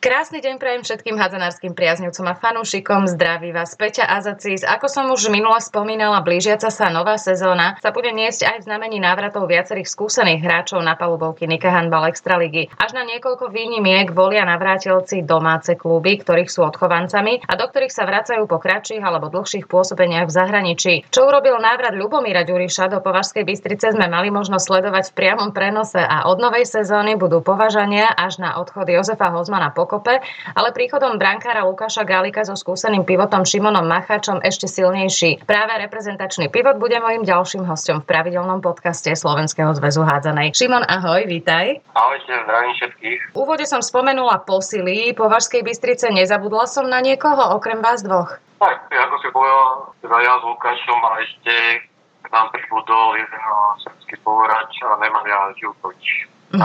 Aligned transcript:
Krásny 0.00 0.40
deň 0.40 0.56
prajem 0.56 0.80
všetkým 0.80 1.12
hádzanárským 1.12 1.76
priaznivcom 1.76 2.24
a 2.24 2.32
fanúšikom. 2.32 3.04
Zdraví 3.04 3.52
vás 3.52 3.76
Peťa 3.76 4.08
Azacis. 4.08 4.64
Ako 4.64 4.88
som 4.88 5.12
už 5.12 5.28
minule 5.28 5.60
spomínala, 5.60 6.24
blížiaca 6.24 6.72
sa 6.72 6.88
nová 6.88 7.20
sezóna 7.20 7.76
sa 7.84 7.92
bude 7.92 8.08
niesť 8.08 8.48
aj 8.48 8.56
v 8.56 8.66
znamení 8.72 8.96
návratov 8.96 9.44
viacerých 9.44 9.84
skúsených 9.84 10.40
hráčov 10.40 10.80
na 10.80 10.96
palubovky 10.96 11.44
Nika 11.44 11.68
Handball 11.68 12.08
Extraligy. 12.08 12.72
Až 12.80 12.96
na 12.96 13.04
niekoľko 13.04 13.52
výnimiek 13.52 14.08
volia 14.16 14.48
navrátilci 14.48 15.20
domáce 15.20 15.76
kluby, 15.76 16.16
ktorých 16.16 16.48
sú 16.48 16.64
odchovancami 16.64 17.44
a 17.44 17.52
do 17.60 17.68
ktorých 17.68 17.92
sa 17.92 18.08
vracajú 18.08 18.48
po 18.48 18.56
kratších 18.56 19.04
alebo 19.04 19.28
dlhších 19.28 19.68
pôsobeniach 19.68 20.24
v 20.24 20.32
zahraničí. 20.32 20.94
Čo 21.12 21.28
urobil 21.28 21.60
návrat 21.60 21.92
Ľubomíra 21.92 22.48
Ďuriša 22.48 22.88
do 22.88 23.04
Považskej 23.04 23.44
Bystrice 23.44 23.92
sme 23.92 24.08
mali 24.08 24.32
možnosť 24.32 24.64
sledovať 24.64 25.12
v 25.12 25.16
priamom 25.20 25.52
prenose 25.52 26.00
a 26.00 26.24
od 26.24 26.40
novej 26.40 26.64
sezóny 26.64 27.20
budú 27.20 27.44
považania 27.44 28.08
až 28.16 28.40
na 28.40 28.56
odchod 28.56 28.88
Jozefa 28.88 29.28
Hozmana 29.28 29.68
po 29.76 29.89
pokope, 29.90 30.22
ale 30.54 30.70
príchodom 30.70 31.18
brankára 31.18 31.66
Lukáša 31.66 32.06
Galika 32.06 32.46
so 32.46 32.54
skúseným 32.54 33.02
pivotom 33.02 33.42
Šimonom 33.42 33.82
Macháčom 33.90 34.38
ešte 34.46 34.70
silnejší. 34.70 35.42
Práve 35.42 35.82
reprezentačný 35.82 36.46
pivot 36.46 36.78
bude 36.78 36.94
mojim 37.02 37.26
ďalším 37.26 37.66
hostom 37.66 37.98
v 37.98 38.06
pravidelnom 38.06 38.62
podcaste 38.62 39.10
Slovenského 39.10 39.74
zväzu 39.74 40.06
hádzanej. 40.06 40.54
Šimon, 40.54 40.86
ahoj, 40.86 41.26
vítaj. 41.26 41.82
Ahojte, 41.98 42.30
zdravím 42.46 42.72
všetkých. 42.78 43.18
V 43.34 43.36
úvode 43.42 43.66
som 43.66 43.82
spomenula 43.82 44.46
posily. 44.46 45.10
Po 45.18 45.26
Vašskej 45.26 45.66
Bystrice 45.66 46.06
nezabudla 46.14 46.70
som 46.70 46.86
na 46.86 47.02
niekoho, 47.02 47.58
okrem 47.58 47.82
vás 47.82 48.06
dvoch. 48.06 48.38
Tak, 48.62 48.86
ako 48.94 49.16
si 49.18 49.28
povedal, 49.34 49.90
teda 50.06 50.16
ja 50.22 50.34
s 50.38 50.44
Lukášom 50.46 51.00
a 51.02 51.10
ešte 51.18 51.54
k 52.22 52.26
nám 52.30 52.46
pribudol 52.54 53.18
jeden 53.18 53.42
srbský 53.82 54.14
poverač 54.22 54.70
a 54.86 55.02
Nemanja 55.02 55.50
Žilkovič. 55.58 56.30
Mm-hmm. 56.54 56.62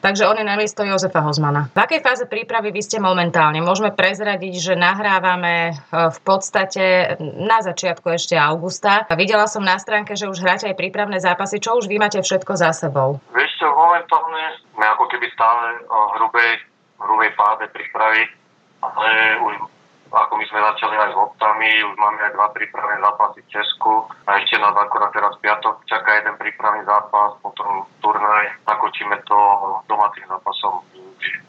Takže 0.00 0.28
on 0.28 0.36
je 0.38 0.46
na 0.46 0.56
miesto 0.56 0.84
Jozefa 0.84 1.20
Hozmana. 1.24 1.72
V 1.72 1.78
akej 1.78 2.00
fáze 2.02 2.24
prípravy 2.28 2.72
vy 2.72 2.82
ste 2.82 2.98
momentálne? 2.98 3.62
Môžeme 3.62 3.92
prezradiť, 3.92 4.54
že 4.60 4.74
nahrávame 4.74 5.70
e, 5.70 5.72
v 5.92 6.18
podstate 6.22 7.16
na 7.20 7.60
začiatku 7.62 8.10
ešte 8.12 8.36
augusta. 8.36 9.08
Videla 9.14 9.48
som 9.48 9.64
na 9.64 9.80
stránke, 9.80 10.18
že 10.18 10.28
už 10.28 10.42
hráte 10.42 10.66
aj 10.68 10.76
prípravné 10.76 11.20
zápasy. 11.22 11.62
Čo 11.62 11.80
už 11.80 11.88
vy 11.88 11.96
máte 12.00 12.20
všetko 12.20 12.52
za 12.56 12.70
sebou? 12.74 13.22
Vieš 13.32 13.52
čo, 13.60 13.68
momentálne 13.72 14.60
sme 14.74 14.84
ako 14.84 15.04
keby 15.08 15.26
stále 15.32 15.80
o 15.88 15.98
hrubej, 16.20 16.52
hrubej 17.00 17.30
páde 17.36 17.64
prípravy, 17.72 18.28
ale 18.84 19.08
už 19.40 19.54
ako 20.10 20.32
my 20.38 20.44
sme 20.46 20.60
začali 20.72 20.94
aj 20.96 21.10
s 21.12 21.18
loptami, 21.18 21.70
už 21.86 21.94
máme 21.98 22.20
aj 22.26 22.32
dva 22.38 22.48
prípravné 22.54 22.96
zápasy 23.02 23.38
v 23.42 23.52
Česku. 23.52 23.92
A 24.26 24.30
ešte 24.38 24.56
nás 24.62 24.74
akorát 24.74 25.10
teraz 25.10 25.34
piatok 25.42 25.82
čaká 25.90 26.22
jeden 26.22 26.34
prípravný 26.38 26.82
zápas, 26.86 27.34
potom 27.42 27.86
turnaj, 28.02 28.46
nakočíme 28.66 29.16
to 29.26 29.38
domácim 29.90 30.24
zápasom. 30.30 30.82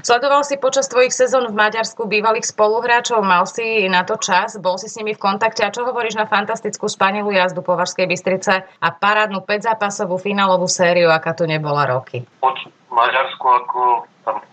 Sledoval 0.02 0.48
si 0.48 0.56
počas 0.56 0.88
tvojich 0.88 1.12
sezón 1.12 1.52
v 1.52 1.58
Maďarsku 1.58 2.08
bývalých 2.08 2.48
spoluhráčov, 2.48 3.20
mal 3.22 3.44
si 3.44 3.86
na 3.92 4.08
to 4.08 4.16
čas, 4.16 4.56
bol 4.58 4.80
si 4.80 4.88
s 4.88 4.96
nimi 4.96 5.12
v 5.12 5.20
kontakte? 5.20 5.68
A 5.68 5.74
čo 5.74 5.84
hovoríš 5.84 6.16
na 6.16 6.24
fantastickú 6.24 6.88
spanilú 6.88 7.30
jazdu 7.36 7.60
po 7.60 7.76
Varskej 7.76 8.08
Bystrice 8.08 8.64
a 8.64 8.88
parádnu 8.90 9.44
5-zápasovú 9.44 10.16
finálovú 10.16 10.72
sériu, 10.72 11.12
aká 11.12 11.36
tu 11.36 11.44
nebola 11.44 11.84
roky? 11.84 12.24
Od 12.40 12.58
Maďarsku 12.88 13.46
ako 13.46 13.82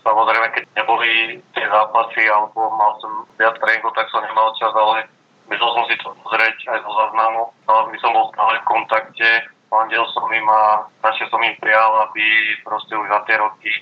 samozrejme, 0.03 0.47
keď 0.55 0.65
neboli 0.79 1.43
tie 1.55 1.67
zápasy 1.67 2.23
alebo 2.31 2.71
mal 2.75 2.95
som 3.03 3.27
viac 3.39 3.57
tréningov, 3.59 3.95
tak 3.97 4.11
som 4.11 4.23
nemal 4.23 4.55
čas, 4.59 4.73
ale 4.75 5.09
myslel 5.51 5.71
som 5.75 5.85
si 5.89 5.95
to 6.01 6.09
pozrieť 6.23 6.57
aj 6.71 6.79
zo 6.83 6.91
záznamu. 6.93 7.43
No, 7.69 7.75
my 7.89 7.97
som 7.99 8.11
bol 8.13 8.31
stále 8.33 8.61
v 8.61 8.69
kontakte, 8.69 9.29
fandil 9.69 10.05
som 10.15 10.27
im 10.31 10.47
a 10.47 10.87
strašne 11.03 11.27
som 11.31 11.41
im 11.43 11.57
prijal, 11.59 11.91
aby 12.11 12.25
proste 12.63 12.93
už 12.95 13.07
za 13.11 13.21
tie 13.27 13.37
roky 13.39 13.73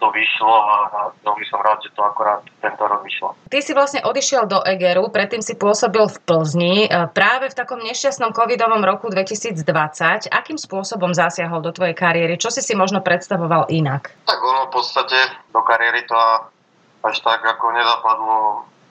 to 0.00 0.08
vyšlo 0.08 0.50
a 0.50 0.74
veľmi 1.20 1.44
som 1.46 1.60
rád, 1.60 1.84
že 1.84 1.92
to 1.92 2.00
akorát 2.00 2.40
tento 2.64 2.80
rok 2.88 3.04
vyšlo. 3.04 3.36
Ty 3.52 3.58
si 3.60 3.76
vlastne 3.76 4.00
odišiel 4.00 4.48
do 4.48 4.64
Egeru, 4.64 5.12
predtým 5.12 5.44
si 5.44 5.54
pôsobil 5.60 6.08
v 6.08 6.16
Plzni. 6.24 6.88
E, 6.88 7.06
práve 7.12 7.52
v 7.52 7.54
takom 7.54 7.78
nešťastnom 7.84 8.32
covidovom 8.32 8.80
roku 8.80 9.12
2020. 9.12 10.32
Akým 10.32 10.56
spôsobom 10.56 11.12
zasiahol 11.12 11.60
do 11.60 11.70
tvojej 11.76 11.92
kariéry? 11.92 12.40
Čo 12.40 12.48
si 12.48 12.64
si 12.64 12.72
možno 12.72 13.04
predstavoval 13.04 13.68
inak? 13.68 14.16
Tak 14.24 14.40
ono 14.40 14.72
v 14.72 14.72
podstate 14.72 15.18
do 15.52 15.60
kariéry 15.60 16.08
to 16.08 16.16
až 17.04 17.16
tak 17.20 17.44
ako 17.44 17.72
nezapadlo 17.76 18.36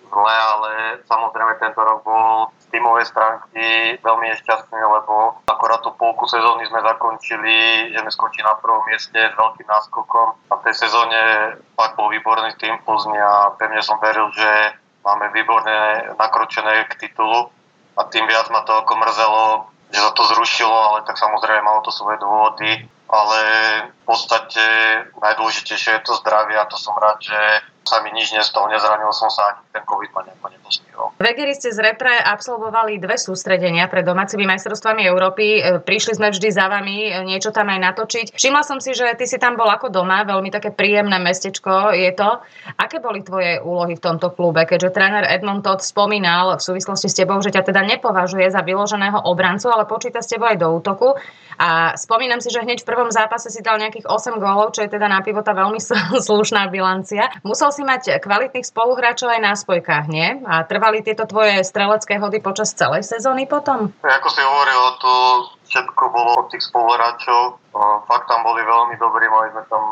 zle, 0.10 0.36
ale 0.36 0.72
samozrejme 1.06 1.62
tento 1.62 1.80
rok 1.80 2.02
bol 2.04 2.50
z 2.60 2.66
tímovej 2.74 3.06
stránky 3.08 3.96
veľmi 4.02 4.26
nešťastný, 4.36 4.80
lebo 4.82 5.40
akorát 5.46 5.80
tú 5.86 5.94
polku 5.96 6.26
sezóny 6.26 6.66
sme 6.68 6.82
zakončili, 6.82 7.90
že 7.94 8.02
sme 8.02 8.12
skončili 8.12 8.46
na 8.46 8.58
prvom 8.58 8.84
mieste 8.90 9.18
s 9.18 9.34
veľkým 9.38 9.70
náskokom. 9.70 10.28
A 10.50 10.54
v 10.58 10.66
tej 10.66 10.76
sezóne 10.76 11.22
pak 11.78 11.94
bol 11.96 12.10
výborný 12.10 12.58
tým 12.58 12.82
Plzni 12.84 13.18
a 13.18 13.54
pevne 13.56 13.80
som 13.86 14.02
veril, 14.02 14.28
že 14.34 14.50
máme 15.06 15.32
výborné 15.32 16.12
nakročené 16.18 16.90
k 16.90 17.08
titulu. 17.08 17.50
A 18.00 18.08
tým 18.08 18.26
viac 18.28 18.48
ma 18.50 18.64
to 18.64 18.74
ako 18.80 18.94
mrzelo, 18.96 19.44
že 19.92 20.00
sa 20.00 20.12
to 20.16 20.24
zrušilo, 20.24 20.72
ale 20.72 21.00
tak 21.04 21.20
samozrejme 21.20 21.66
malo 21.66 21.84
to 21.84 21.92
svoje 21.92 22.22
dôvody. 22.22 22.88
Ale 23.10 23.40
v 23.90 24.04
podstate 24.06 24.62
najdôležitejšie 25.18 25.98
je 25.98 26.06
to 26.06 26.14
zdravie 26.22 26.54
a 26.54 26.70
to 26.70 26.78
som 26.78 26.94
rád, 26.94 27.18
že 27.18 27.40
sa 27.90 28.06
mi 28.06 28.14
nič 28.14 28.30
nestalo, 28.38 28.70
nezranil 28.70 29.10
som 29.10 29.34
sa 29.34 29.58
ani 29.58 29.66
ten 29.74 29.82
COVID 29.82 30.14
ma 30.14 30.22
nejako 30.22 30.48
nepostihol. 30.54 31.08
Vegeri 31.18 31.58
ste 31.58 31.74
z 31.74 31.82
Repre 31.82 32.14
absolvovali 32.14 33.02
dve 33.02 33.18
sústredenia 33.18 33.90
pred 33.90 34.06
domácimi 34.06 34.46
majstrovstvami 34.46 35.10
Európy. 35.10 35.46
E, 35.58 35.62
prišli 35.82 36.22
sme 36.22 36.30
vždy 36.30 36.50
za 36.54 36.70
vami 36.70 37.10
e, 37.10 37.26
niečo 37.26 37.50
tam 37.50 37.74
aj 37.74 37.80
natočiť. 37.82 38.26
Všimla 38.38 38.62
som 38.62 38.78
si, 38.78 38.94
že 38.94 39.10
ty 39.18 39.26
si 39.26 39.42
tam 39.42 39.58
bol 39.58 39.66
ako 39.66 39.90
doma, 39.90 40.22
veľmi 40.22 40.54
také 40.54 40.70
príjemné 40.70 41.18
mestečko 41.18 41.98
je 41.98 42.14
to. 42.14 42.46
Aké 42.78 43.02
boli 43.02 43.26
tvoje 43.26 43.58
úlohy 43.66 43.98
v 43.98 44.04
tomto 44.06 44.30
klube? 44.38 44.70
Keďže 44.70 44.94
tréner 44.94 45.26
Edmond 45.26 45.66
Todd 45.66 45.82
spomínal 45.82 46.54
v 46.54 46.62
súvislosti 46.62 47.10
s 47.10 47.18
tebou, 47.18 47.42
že 47.42 47.50
ťa 47.50 47.74
teda 47.74 47.82
nepovažuje 47.82 48.46
za 48.54 48.62
vyloženého 48.62 49.26
obrancu, 49.26 49.74
ale 49.74 49.90
počíta 49.90 50.22
s 50.22 50.30
tebou 50.30 50.46
aj 50.46 50.62
do 50.62 50.70
útoku. 50.70 51.18
A 51.60 52.00
spomínam 52.00 52.40
si, 52.40 52.48
že 52.48 52.64
hneď 52.64 52.88
v 52.88 52.88
prvom 52.88 53.12
zápase 53.12 53.52
si 53.52 53.60
dal 53.60 53.76
nejakých 53.84 54.08
8 54.08 54.40
gólov, 54.40 54.72
čo 54.72 54.88
je 54.88 54.96
teda 54.96 55.12
na 55.12 55.20
pivota 55.20 55.52
veľmi 55.52 55.84
slušná 56.28 56.72
bilancia. 56.72 57.28
Musel 57.44 57.76
si 57.76 57.79
mať 57.84 58.24
kvalitných 58.24 58.68
spoluhráčov 58.68 59.30
aj 59.32 59.42
na 59.44 59.54
spojkách, 59.56 60.06
nie? 60.10 60.40
A 60.48 60.64
trvali 60.64 61.04
tieto 61.04 61.28
tvoje 61.28 61.62
strelecké 61.64 62.20
hody 62.20 62.40
počas 62.40 62.76
celej 62.76 63.06
sezóny 63.08 63.46
potom? 63.46 63.92
Ako 64.04 64.28
si 64.32 64.42
hovoril, 64.42 64.82
to 65.00 65.14
všetko 65.70 66.04
bolo 66.10 66.32
od 66.44 66.48
tých 66.50 66.66
spoluhráčov. 66.66 67.62
Fakt 68.10 68.26
tam 68.28 68.42
boli 68.44 68.62
veľmi 68.66 68.96
dobrí, 68.98 69.26
mali 69.30 69.54
sme 69.54 69.64
tam 69.70 69.84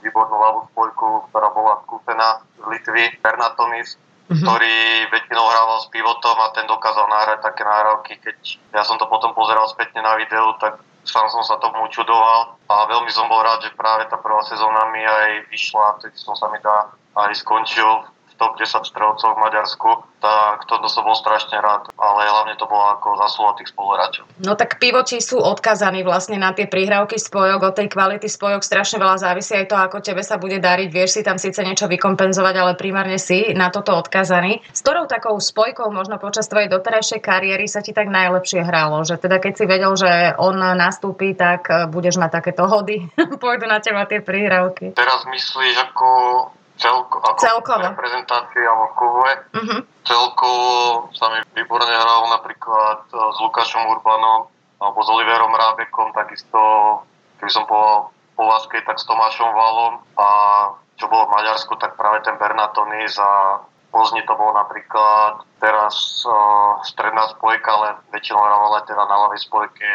výbornú 0.00 0.36
ľavú 0.36 0.60
spojku, 0.72 1.28
ktorá 1.28 1.52
bola 1.52 1.76
skúsená 1.84 2.40
z 2.56 2.64
Litvy, 2.72 3.04
Bernatonis, 3.20 4.00
mm-hmm. 4.32 4.40
ktorý 4.40 4.76
väčšinou 5.12 5.44
hrával 5.44 5.78
s 5.84 5.92
pivotom 5.92 6.36
a 6.40 6.52
ten 6.56 6.64
dokázal 6.64 7.04
nahrať 7.04 7.38
také 7.44 7.62
nahrávky. 7.68 8.12
Keď 8.16 8.38
ja 8.72 8.80
som 8.80 8.96
to 8.96 9.04
potom 9.12 9.36
pozeral 9.36 9.68
spätne 9.68 10.00
na 10.00 10.16
videu, 10.16 10.56
tak 10.56 10.80
sám 11.04 11.28
som 11.28 11.44
sa 11.44 11.60
tomu 11.60 11.84
čudoval 11.92 12.56
a 12.68 12.88
veľmi 12.88 13.12
som 13.12 13.28
bol 13.28 13.44
rád, 13.44 13.60
že 13.64 13.76
práve 13.76 14.08
tá 14.08 14.16
prvá 14.20 14.40
sezóna 14.44 14.88
mi 14.92 15.04
aj 15.04 15.48
vyšla, 15.52 16.00
vtedy 16.00 16.16
som 16.16 16.36
sa 16.36 16.48
mi 16.48 16.60
dá 16.64 16.92
aj 17.16 17.32
skončil 17.38 18.06
v 18.06 18.32
top 18.38 18.58
10 18.58 18.86
strelcov 18.86 19.36
v 19.36 19.42
Maďarsku 19.42 19.90
tak 20.20 20.68
to 20.68 20.76
som 20.86 21.02
bol 21.08 21.16
strašne 21.16 21.56
rád, 21.58 21.88
ale 21.96 22.28
hlavne 22.28 22.54
to 22.60 22.68
bolo 22.68 22.92
ako 22.92 23.16
zasluha 23.16 23.56
tých 23.56 23.72
spoluhráčov. 23.72 24.28
No 24.44 24.52
tak 24.52 24.76
pivoti 24.76 25.18
sú 25.18 25.40
odkazaní 25.40 26.04
vlastne 26.04 26.36
na 26.36 26.52
tie 26.52 26.68
prihrávky 26.68 27.16
spojok, 27.16 27.72
od 27.72 27.74
tej 27.74 27.88
kvality 27.88 28.28
spojok 28.28 28.60
strašne 28.60 29.00
veľa 29.00 29.16
závisí 29.16 29.56
aj 29.56 29.66
to, 29.72 29.76
ako 29.80 30.04
tebe 30.04 30.20
sa 30.20 30.36
bude 30.36 30.60
dariť, 30.60 30.88
vieš 30.92 31.18
si 31.18 31.22
tam 31.24 31.40
síce 31.40 31.64
niečo 31.64 31.88
vykompenzovať, 31.88 32.54
ale 32.60 32.72
primárne 32.76 33.16
si 33.16 33.56
na 33.56 33.72
toto 33.72 33.96
odkazaný. 33.96 34.60
S 34.70 34.84
ktorou 34.84 35.08
takou 35.08 35.40
spojkou 35.40 35.88
možno 35.88 36.20
počas 36.20 36.46
tvojej 36.52 36.68
doterajšej 36.68 37.20
kariéry 37.24 37.64
sa 37.64 37.80
ti 37.80 37.96
tak 37.96 38.12
najlepšie 38.12 38.60
hralo, 38.60 39.00
že 39.08 39.16
teda 39.16 39.40
keď 39.40 39.52
si 39.56 39.64
vedel, 39.64 39.92
že 39.96 40.36
on 40.36 40.60
nastúpi, 40.60 41.32
tak 41.32 41.88
budeš 41.88 42.20
mať 42.20 42.30
takéto 42.44 42.68
hody, 42.68 43.08
pôjdu 43.42 43.64
na 43.64 43.80
teba 43.80 44.04
tie 44.04 44.20
prihrávky. 44.20 44.92
Teraz 44.92 45.24
myslíš 45.24 45.74
ako 45.90 46.08
celko, 46.80 47.20
ako 47.20 47.38
celkovo. 47.38 47.84
reprezentácii 47.84 48.64
alebo 48.64 48.84
v 48.90 48.96
Uh-huh. 49.50 49.80
Celkovo 50.08 50.72
sa 51.12 51.28
mi 51.28 51.38
výborne 51.52 51.92
hralo 51.92 52.32
napríklad 52.32 53.04
e, 53.12 53.14
s 53.14 53.38
Lukášom 53.44 53.84
Urbanom 53.92 54.48
alebo 54.80 54.98
s 55.04 55.08
Oliverom 55.12 55.52
Rábekom, 55.52 56.16
takisto, 56.16 56.58
keby 57.36 57.52
som 57.52 57.68
povedal 57.68 58.08
po 58.32 58.42
láske, 58.48 58.80
tak 58.88 58.96
s 58.96 59.04
Tomášom 59.04 59.52
Valom 59.52 60.00
a 60.16 60.28
čo 60.96 61.04
bolo 61.12 61.28
v 61.28 61.34
Maďarsku, 61.36 61.76
tak 61.76 62.00
práve 62.00 62.24
ten 62.24 62.40
Bernatonis 62.40 63.20
a 63.20 63.60
Pozni 63.90 64.22
to 64.22 64.38
bol 64.38 64.54
napríklad 64.54 65.42
teraz 65.58 66.22
uh, 66.22 66.78
stredná 66.86 67.26
spojka, 67.34 67.68
ale 67.74 67.98
väčšinou 68.14 68.38
hrával 68.38 68.78
teda 68.86 69.02
na 69.02 69.16
ľavej 69.26 69.40
spojke 69.50 69.90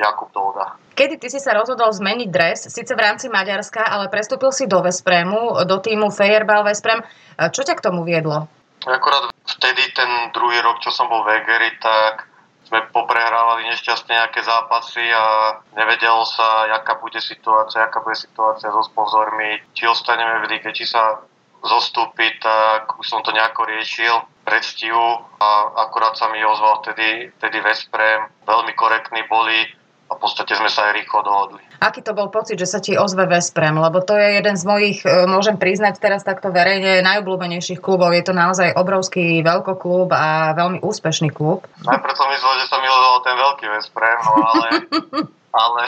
Jakub 0.00 0.32
Dolda. 0.32 0.76
Kedy 0.92 1.16
ty 1.16 1.28
si 1.32 1.40
sa 1.40 1.56
rozhodol 1.56 1.88
zmeniť 1.88 2.28
dres, 2.28 2.68
síce 2.68 2.92
v 2.92 3.00
rámci 3.00 3.32
Maďarska, 3.32 3.80
ale 3.80 4.12
prestúpil 4.12 4.52
si 4.52 4.68
do 4.68 4.84
Vespremu, 4.84 5.64
do 5.64 5.80
týmu 5.80 6.12
Fejerbal 6.12 6.64
Vesprem. 6.68 7.00
Čo 7.36 7.64
ťa 7.64 7.80
k 7.80 7.84
tomu 7.84 8.04
viedlo? 8.04 8.44
Akorát 8.84 9.32
vtedy 9.46 9.88
ten 9.94 10.10
druhý 10.36 10.60
rok, 10.60 10.82
čo 10.84 10.90
som 10.92 11.08
bol 11.08 11.24
v 11.24 11.38
Egeri, 11.40 11.70
tak 11.80 12.28
sme 12.66 12.88
poprehrávali 12.88 13.68
nešťastne 13.68 14.16
nejaké 14.16 14.40
zápasy 14.42 15.04
a 15.12 15.54
nevedelo 15.76 16.24
sa, 16.24 16.66
aká 16.72 16.96
bude 17.00 17.20
situácia, 17.20 17.84
aká 17.84 18.00
bude 18.00 18.16
situácia 18.16 18.72
so 18.72 18.82
sponzormi, 18.84 19.60
či 19.76 19.84
ostaneme 19.84 20.40
v 20.44 20.56
lige, 20.56 20.72
či 20.72 20.88
sa 20.88 21.20
zostúpiť, 21.62 22.42
tak 22.42 22.98
už 22.98 23.06
som 23.06 23.22
to 23.22 23.30
nejako 23.30 23.68
riešil 23.70 24.24
predstihu 24.42 25.20
a 25.38 25.48
akurát 25.86 26.18
sa 26.18 26.26
mi 26.34 26.42
ozval 26.42 26.82
vtedy, 26.82 27.30
vtedy 27.38 27.62
Vesprem, 27.62 28.26
veľmi 28.42 28.72
korektní 28.74 29.22
boli 29.30 29.68
a 30.12 30.16
v 30.16 30.20
podstate 30.20 30.52
sme 30.52 30.68
sa 30.68 30.92
aj 30.92 31.00
rýchlo 31.00 31.24
dohodli. 31.24 31.62
Aký 31.80 32.04
to 32.04 32.12
bol 32.12 32.28
pocit, 32.28 32.60
že 32.60 32.68
sa 32.68 32.84
ti 32.84 33.00
ozve 33.00 33.24
Vesprem? 33.24 33.72
Lebo 33.72 34.04
to 34.04 34.12
je 34.12 34.36
jeden 34.36 34.54
z 34.60 34.64
mojich, 34.68 34.98
e, 35.08 35.24
môžem 35.24 35.56
priznať 35.56 35.96
teraz 35.96 36.20
takto 36.20 36.52
verejne, 36.52 37.00
najobľúbenejších 37.00 37.80
klubov. 37.80 38.12
Je 38.12 38.20
to 38.20 38.36
naozaj 38.36 38.76
obrovský 38.76 39.40
veľkoklub 39.40 40.12
a 40.12 40.52
veľmi 40.52 40.84
úspešný 40.84 41.32
klub. 41.32 41.64
Najprv 41.80 42.12
som 42.12 42.28
myslel, 42.28 42.52
že 42.60 42.66
sa 42.68 42.76
mi 42.76 42.88
ozval 42.92 43.18
ten 43.24 43.36
veľký 43.40 43.66
Vesprem, 43.72 44.18
no 44.20 44.36
ale, 44.44 44.68
ale 45.64 45.82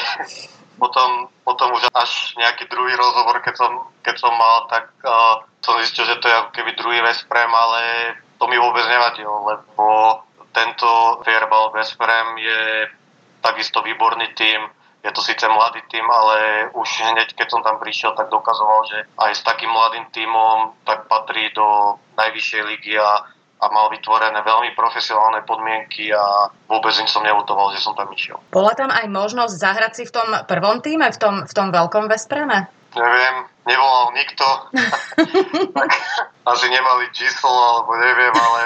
potom, 0.81 1.29
potom 1.44 1.69
už 1.76 1.87
až 1.93 2.32
nejaký 2.41 2.67
druhý 2.73 2.97
rozhovor, 2.97 3.44
keď 3.44 3.55
som, 3.61 3.73
keď 4.00 4.17
som 4.19 4.32
mal, 4.35 4.67
tak 4.73 4.88
uh, 5.05 5.44
som 5.61 5.79
zistil, 5.85 6.09
že 6.09 6.19
to 6.19 6.26
je 6.26 6.35
ako 6.35 6.50
keby 6.56 6.71
druhý 6.75 7.00
Vesprem, 7.05 7.50
ale 7.53 7.81
to 8.41 8.44
mi 8.50 8.59
vôbec 8.59 8.85
nevadilo, 8.88 9.47
lebo 9.47 9.85
tento 10.55 10.88
Fierbal 11.26 11.75
Vesprem 11.75 12.38
je 12.38 12.62
takisto 13.44 13.85
výborný 13.85 14.32
tým, 14.32 14.73
je 15.05 15.12
to 15.12 15.20
síce 15.20 15.44
mladý 15.44 15.85
tým, 15.93 16.08
ale 16.08 16.37
už 16.73 16.88
hneď 17.12 17.37
keď 17.37 17.49
som 17.52 17.61
tam 17.61 17.76
prišiel, 17.76 18.17
tak 18.17 18.32
dokazoval, 18.32 18.88
že 18.88 19.05
aj 19.20 19.37
s 19.37 19.44
takým 19.44 19.69
mladým 19.69 20.08
tímom 20.08 20.73
tak 20.88 21.05
patrí 21.12 21.52
do 21.52 22.00
najvyššej 22.17 22.62
ligy 22.64 22.96
a, 22.96 23.20
a 23.61 23.64
mal 23.69 23.93
vytvorené 23.93 24.41
veľmi 24.41 24.73
profesionálne 24.73 25.44
podmienky 25.44 26.08
a 26.08 26.49
vôbec 26.73 26.96
im 26.96 27.05
som 27.05 27.20
neutoval, 27.20 27.76
že 27.76 27.85
som 27.85 27.93
tam 27.93 28.08
išiel. 28.17 28.41
Bola 28.49 28.73
tam 28.73 28.88
aj 28.88 29.05
možnosť 29.12 29.52
zahrať 29.52 29.93
si 29.93 30.02
v 30.08 30.14
tom 30.17 30.29
prvom 30.49 30.81
týme, 30.81 31.12
v 31.12 31.19
tom, 31.20 31.35
v 31.44 31.52
tom 31.52 31.69
veľkom 31.69 32.08
Vespreme? 32.08 32.73
Neviem, 32.97 33.37
nevolal 33.69 34.08
nikto. 34.17 34.47
tak 35.76 35.90
asi 36.49 36.67
nemali 36.73 37.12
číslo, 37.12 37.52
alebo 37.52 37.93
neviem, 38.00 38.32
ale 38.32 38.62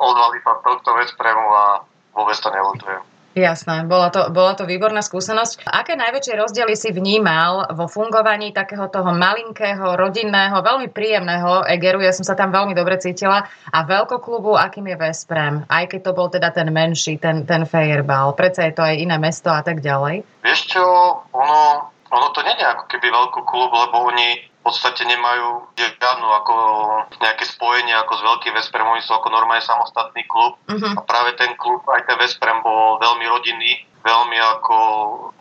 odvali 0.00 0.40
sa 0.40 0.56
tohto 0.64 0.96
Vespremu 0.96 1.44
a 1.52 1.84
vôbec 2.16 2.40
to 2.40 2.48
nelutujem. 2.48 3.11
Jasné, 3.32 3.88
bola 3.88 4.12
to, 4.12 4.28
bola 4.28 4.52
to 4.52 4.68
výborná 4.68 5.00
skúsenosť. 5.00 5.64
Aké 5.64 5.96
najväčšie 5.96 6.36
rozdiely 6.36 6.76
si 6.76 6.92
vnímal 6.92 7.72
vo 7.72 7.88
fungovaní 7.88 8.52
takého 8.52 8.92
toho 8.92 9.08
malinkého, 9.16 9.96
rodinného, 9.96 10.60
veľmi 10.60 10.92
príjemného 10.92 11.64
Egeru, 11.64 12.04
ja 12.04 12.12
som 12.12 12.28
sa 12.28 12.36
tam 12.36 12.52
veľmi 12.52 12.76
dobre 12.76 13.00
cítila, 13.00 13.48
a 13.72 13.78
veľkoklubu, 13.88 14.52
akým 14.52 14.92
je 14.92 14.96
Vesprem, 15.00 15.64
aj 15.64 15.96
keď 15.96 16.00
to 16.04 16.12
bol 16.12 16.28
teda 16.28 16.52
ten 16.52 16.68
menší, 16.68 17.16
ten, 17.16 17.48
ten 17.48 17.64
Fairball, 17.64 18.36
predsa 18.36 18.68
je 18.68 18.76
to 18.76 18.84
aj 18.84 19.00
iné 19.00 19.16
mesto 19.16 19.48
a 19.48 19.64
tak 19.64 19.80
ďalej. 19.80 20.28
Vieš 20.44 20.60
čo, 20.68 20.84
ono, 21.32 21.88
ono 22.12 22.26
to 22.36 22.44
nie 22.44 22.52
je 22.60 22.66
ako 22.68 22.84
keby 22.84 23.08
veľkoklub, 23.08 23.70
lebo 23.72 24.12
oni 24.12 24.52
v 24.62 24.70
podstate 24.70 25.02
nemajú 25.08 25.74
žiadnu 25.74 26.28
ako 26.38 26.54
nejaké 27.18 27.44
spojenie 27.50 27.98
ako 27.98 28.12
s 28.14 28.22
Veľkým 28.22 28.54
Vesprem, 28.54 28.86
oni 28.86 29.02
sú 29.02 29.10
ako 29.16 29.32
normálne 29.34 29.64
samostatný 29.64 30.22
klub 30.30 30.54
uh-huh. 30.70 30.92
a 30.92 31.00
práve 31.02 31.34
ten 31.34 31.56
klub, 31.58 31.82
aj 31.90 32.06
ten 32.06 32.14
Vesprem 32.20 32.51
bol 33.42 33.70
veľmi 34.02 34.38
ako 34.38 34.76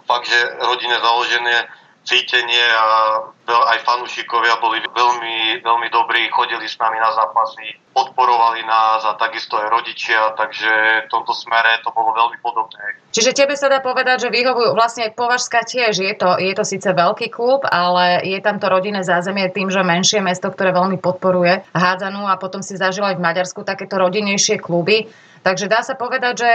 fakt, 0.05 0.29
že 0.29 0.39
rodine 0.61 0.97
založené 1.01 1.69
cítenie 2.01 2.65
a 2.73 3.21
aj 3.45 3.79
fanúšikovia 3.85 4.57
boli 4.57 4.81
veľmi, 4.81 5.61
veľmi 5.61 5.87
dobrí, 5.93 6.33
chodili 6.33 6.65
s 6.65 6.79
nami 6.81 6.97
na 6.97 7.13
zápasy, 7.13 7.77
podporovali 7.93 8.65
nás 8.65 9.05
a 9.05 9.13
takisto 9.21 9.59
aj 9.61 9.69
rodičia, 9.69 10.33
takže 10.33 11.05
v 11.05 11.11
tomto 11.13 11.35
smere 11.35 11.77
to 11.85 11.93
bolo 11.93 12.09
veľmi 12.15 12.41
podobné. 12.41 12.97
Čiže 13.13 13.37
tebe 13.37 13.53
sa 13.53 13.69
dá 13.69 13.83
povedať, 13.83 14.27
že 14.27 14.33
vyhovujú 14.33 14.73
vlastne 14.73 15.13
Považská 15.13 15.61
tiež, 15.61 15.93
je 15.93 16.13
to, 16.17 16.41
je 16.41 16.53
to 16.57 16.63
síce 16.65 16.87
veľký 16.89 17.29
klub, 17.29 17.67
ale 17.69 18.25
je 18.25 18.39
tam 18.41 18.57
to 18.57 18.71
rodinné 18.71 19.05
zázemie 19.05 19.51
tým, 19.53 19.69
že 19.69 19.85
menšie 19.85 20.25
mesto, 20.25 20.49
ktoré 20.49 20.73
veľmi 20.73 20.97
podporuje 20.97 21.67
hádzanú 21.75 22.25
a 22.25 22.39
potom 22.41 22.65
si 22.65 22.79
zažil 22.79 23.05
aj 23.05 23.19
v 23.19 23.25
Maďarsku 23.29 23.61
takéto 23.61 24.01
rodinnejšie 24.01 24.57
kluby. 24.57 25.11
Takže 25.41 25.65
dá 25.65 25.81
sa 25.81 25.97
povedať, 25.97 26.33
že 26.37 26.51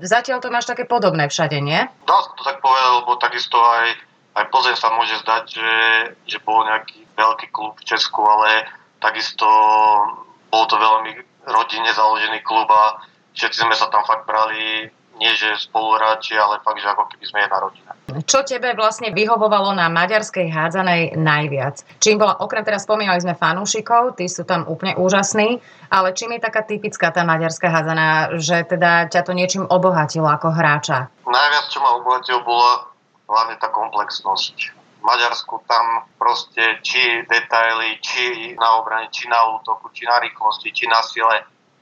zatiaľ 0.00 0.40
to 0.40 0.48
máš 0.48 0.64
také 0.64 0.88
podobné 0.88 1.28
všade, 1.28 1.60
nie? 1.60 1.84
Dá 2.08 2.16
sa 2.24 2.32
to 2.32 2.42
tak 2.44 2.64
povedať, 2.64 2.90
lebo 3.04 3.12
takisto 3.20 3.60
aj 3.60 4.10
aj 4.30 4.44
Plzeň 4.50 4.76
sa 4.78 4.94
môže 4.94 5.18
zdať, 5.26 5.44
že, 5.50 5.72
že 6.26 6.38
bol 6.46 6.62
nejaký 6.62 7.02
veľký 7.18 7.50
klub 7.50 7.74
v 7.76 7.86
Česku, 7.86 8.22
ale 8.22 8.70
takisto 9.02 9.46
bol 10.48 10.64
to 10.70 10.78
veľmi 10.78 11.18
rodine 11.50 11.90
založený 11.90 12.40
klub 12.46 12.70
a 12.70 13.02
všetci 13.34 13.66
sme 13.66 13.74
sa 13.74 13.90
tam 13.90 14.06
fakt 14.06 14.24
brali 14.30 14.86
nie 15.20 15.32
že 15.36 15.52
spoluhráči, 15.60 16.32
ale 16.32 16.64
fakt, 16.64 16.80
že 16.80 16.88
ako 16.88 17.04
keby 17.12 17.24
sme 17.28 17.38
jedna 17.44 17.58
rodina. 17.60 17.90
Čo 18.24 18.40
tebe 18.42 18.72
vlastne 18.72 19.12
vyhovovalo 19.12 19.76
na 19.76 19.92
maďarskej 19.92 20.48
hádzanej 20.48 21.20
najviac? 21.20 21.84
Čím 22.00 22.24
bola, 22.24 22.40
okrem 22.40 22.64
teraz 22.64 22.88
spomínali 22.88 23.20
sme 23.20 23.36
fanúšikov, 23.36 24.16
tí 24.16 24.26
sú 24.32 24.48
tam 24.48 24.64
úplne 24.64 24.96
úžasní, 24.96 25.60
ale 25.92 26.16
čím 26.16 26.34
je 26.34 26.40
taká 26.40 26.64
typická 26.64 27.12
tá 27.12 27.22
maďarská 27.22 27.68
hádzaná, 27.68 28.40
že 28.40 28.64
teda 28.64 29.12
ťa 29.12 29.20
to 29.28 29.36
niečím 29.36 29.68
obohatilo 29.68 30.26
ako 30.26 30.56
hráča? 30.56 31.12
Najviac, 31.28 31.66
čo 31.68 31.78
ma 31.84 32.00
obohatilo, 32.00 32.40
bola 32.42 32.88
hlavne 33.28 33.60
tá 33.60 33.68
komplexnosť. 33.70 34.80
V 35.00 35.08
Maďarsku 35.08 35.64
tam 35.64 36.04
proste 36.20 36.76
či 36.84 37.24
detaily, 37.24 37.96
či 38.04 38.52
na 38.52 38.84
obrane, 38.84 39.08
či 39.08 39.32
na 39.32 39.56
útoku, 39.56 39.88
či 39.96 40.04
na 40.04 40.20
rýchlosti, 40.20 40.68
či 40.76 40.84
na 40.92 41.00
sile, 41.00 41.40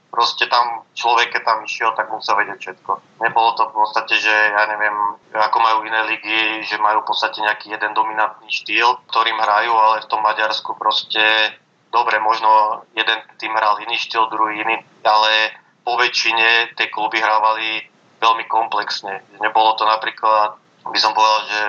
proste 0.09 0.49
tam 0.49 0.83
človek, 0.97 1.33
keď 1.33 1.41
tam 1.45 1.59
išiel, 1.63 1.93
tak 1.93 2.09
musel 2.09 2.35
vedieť 2.35 2.59
všetko. 2.59 2.91
Nebolo 3.21 3.49
to 3.55 3.69
v 3.69 3.75
podstate, 3.77 4.17
že 4.17 4.33
ja 4.33 4.63
neviem, 4.67 4.93
ako 5.33 5.57
majú 5.61 5.77
iné 5.85 6.01
ligy, 6.09 6.65
že 6.65 6.81
majú 6.81 7.05
v 7.05 7.09
podstate 7.13 7.39
nejaký 7.39 7.71
jeden 7.71 7.93
dominantný 7.93 8.49
štýl, 8.49 9.05
ktorým 9.07 9.37
hrajú, 9.37 9.73
ale 9.73 10.03
v 10.03 10.09
tom 10.09 10.21
Maďarsku 10.25 10.75
proste 10.75 11.21
dobre, 11.93 12.17
možno 12.21 12.83
jeden 12.93 13.17
tým 13.37 13.53
hral 13.53 13.81
iný 13.81 13.97
štýl, 13.97 14.29
druhý 14.29 14.61
iný, 14.61 14.81
ale 15.05 15.53
po 15.81 15.97
väčšine 15.97 16.77
tie 16.77 16.87
kluby 16.93 17.17
hrávali 17.17 17.81
veľmi 18.21 18.45
komplexne. 18.45 19.25
Nebolo 19.41 19.73
to 19.79 19.87
napríklad 19.87 20.59
by 20.85 20.99
som 20.99 21.13
povedal, 21.13 21.41
že, 21.49 21.63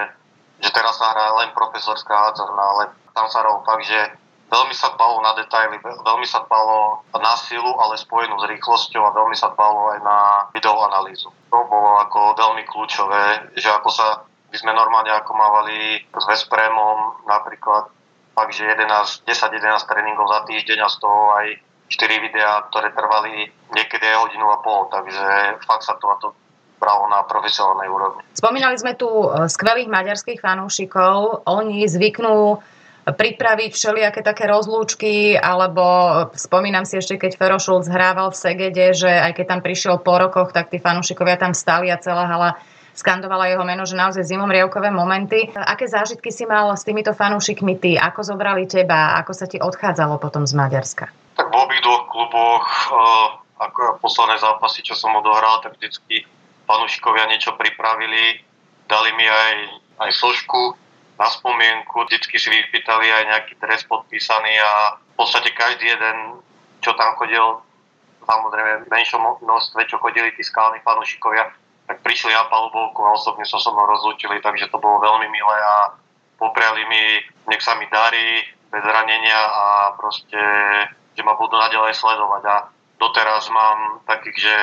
že 0.66 0.70
teraz 0.72 0.96
sa 0.96 1.12
hrá 1.12 1.36
len 1.44 1.52
profesorská 1.52 2.10
hádzarná, 2.10 2.62
ale 2.62 2.82
tam 3.12 3.26
sa 3.28 3.44
hralo 3.44 3.64
fakt, 3.64 3.84
že 3.84 4.00
veľmi 4.50 4.74
sa 4.74 4.92
dbalo 4.98 5.22
na 5.22 5.32
detaily, 5.38 5.78
veľmi 5.80 6.26
sa 6.26 6.42
dbalo 6.44 7.06
na 7.14 7.34
silu, 7.38 7.70
ale 7.78 7.94
spojenú 7.94 8.34
s 8.42 8.50
rýchlosťou 8.50 9.02
a 9.06 9.14
veľmi 9.14 9.36
sa 9.38 9.54
dbalo 9.54 9.94
aj 9.94 9.98
na 10.02 10.18
videoanalýzu. 10.52 11.30
To 11.54 11.58
bolo 11.70 12.02
ako 12.02 12.34
veľmi 12.34 12.66
kľúčové, 12.66 13.54
že 13.54 13.70
ako 13.70 13.88
sa 13.94 14.06
by 14.50 14.56
sme 14.58 14.74
normálne 14.74 15.14
ako 15.14 15.30
mávali 15.30 16.02
s 16.10 16.24
Vespremom 16.26 17.22
napríklad 17.22 17.86
fakt, 18.34 18.52
že 18.58 18.66
11, 18.66 19.22
10-11 19.22 19.86
tréningov 19.86 20.26
za 20.26 20.42
týždeň 20.50 20.78
a 20.82 20.88
z 20.90 20.96
toho 20.98 21.22
aj 21.38 21.46
4 21.90 22.26
videá, 22.26 22.66
ktoré 22.70 22.90
trvali 22.94 23.50
niekedy 23.70 24.04
aj 24.06 24.18
hodinu 24.26 24.46
a 24.50 24.58
pol, 24.62 24.90
takže 24.90 25.58
fakt 25.66 25.86
sa 25.86 25.94
to, 25.98 26.06
to 26.22 26.28
bralo 26.78 27.06
na 27.10 27.22
profesionálnej 27.26 27.90
úrovni. 27.90 28.22
Spomínali 28.34 28.78
sme 28.78 28.96
tu 28.96 29.06
e, 29.06 29.46
skvelých 29.50 29.90
maďarských 29.90 30.40
fanúšikov. 30.40 31.44
Oni 31.46 31.84
zvyknú 31.84 32.62
pripraviť 33.16 33.70
všelijaké 33.72 34.20
také 34.20 34.46
rozlúčky, 34.50 35.38
alebo 35.38 35.84
spomínam 36.34 36.84
si 36.84 36.98
ešte, 36.98 37.16
keď 37.16 37.32
Fero 37.38 37.58
Šulc 37.58 37.86
hrával 37.86 38.34
v 38.34 38.40
Segede, 38.40 38.86
že 38.92 39.08
aj 39.08 39.38
keď 39.38 39.46
tam 39.56 39.60
prišiel 39.62 39.96
po 40.02 40.18
rokoch, 40.18 40.50
tak 40.50 40.68
tí 40.68 40.82
fanúšikovia 40.82 41.38
tam 41.38 41.54
stali 41.54 41.88
a 41.88 42.00
celá 42.00 42.26
hala 42.26 42.50
skandovala 42.94 43.48
jeho 43.48 43.64
meno, 43.64 43.86
že 43.86 43.96
naozaj 43.96 44.26
zimomrievkové 44.26 44.90
momenty. 44.92 45.48
Aké 45.54 45.88
zážitky 45.88 46.28
si 46.34 46.44
mal 46.44 46.74
s 46.74 46.84
týmito 46.84 47.14
fanúšikmi 47.14 47.78
ty? 47.78 47.96
Ako 47.96 48.26
zobrali 48.26 48.66
teba? 48.66 49.16
Ako 49.22 49.32
sa 49.32 49.46
ti 49.48 49.56
odchádzalo 49.56 50.20
potom 50.20 50.44
z 50.44 50.52
Maďarska? 50.52 51.08
Tak 51.38 51.48
v 51.48 51.56
obých 51.56 51.80
dvoch 51.80 52.04
kluboch, 52.10 52.66
e, 52.66 53.00
ako 53.62 53.80
posledné 54.04 54.36
zápasy, 54.42 54.84
čo 54.84 54.92
som 54.98 55.16
odohral, 55.16 55.64
tak 55.64 55.80
vždycky 55.80 56.26
fanúšikovia 56.68 57.30
niečo 57.30 57.56
pripravili, 57.56 58.42
dali 58.90 59.10
mi 59.16 59.24
aj, 59.24 59.54
aj 60.06 60.10
složku 60.12 60.76
na 61.20 61.28
spomienku, 61.28 62.08
vždycky 62.08 62.40
si 62.40 62.48
vypýtali 62.48 63.12
aj 63.12 63.24
nejaký 63.28 63.52
dres 63.60 63.84
podpísaný 63.84 64.56
a 64.56 64.96
v 64.96 65.14
podstate 65.20 65.52
každý 65.52 65.92
jeden, 65.92 66.40
čo 66.80 66.96
tam 66.96 67.12
chodil, 67.20 67.60
samozrejme 68.24 68.88
v 68.88 68.92
menšom 68.92 69.44
množstve, 69.44 69.84
čo 69.84 70.00
chodili 70.00 70.32
tí 70.32 70.40
skalní 70.40 70.80
fanúšikovia, 70.80 71.52
tak 71.84 72.00
prišli 72.00 72.32
na 72.32 72.48
palubovku 72.48 73.04
a 73.04 73.20
osobne 73.20 73.44
sa 73.44 73.60
so 73.60 73.68
mnou 73.76 73.84
rozlúčili, 73.84 74.40
takže 74.40 74.72
to 74.72 74.80
bolo 74.80 75.04
veľmi 75.04 75.28
milé 75.28 75.56
a 75.60 75.92
popriali 76.40 76.88
mi, 76.88 77.20
nech 77.52 77.60
sa 77.60 77.76
mi 77.76 77.84
darí 77.92 78.40
bez 78.72 78.80
ranenia 78.80 79.36
a 79.36 79.64
proste, 80.00 80.40
že 81.12 81.20
ma 81.20 81.36
budú 81.36 81.58
naďalej 81.58 82.00
sledovať. 82.00 82.42
A 82.48 82.56
doteraz 82.96 83.50
mám 83.52 84.00
takých, 84.06 84.48
že 84.48 84.56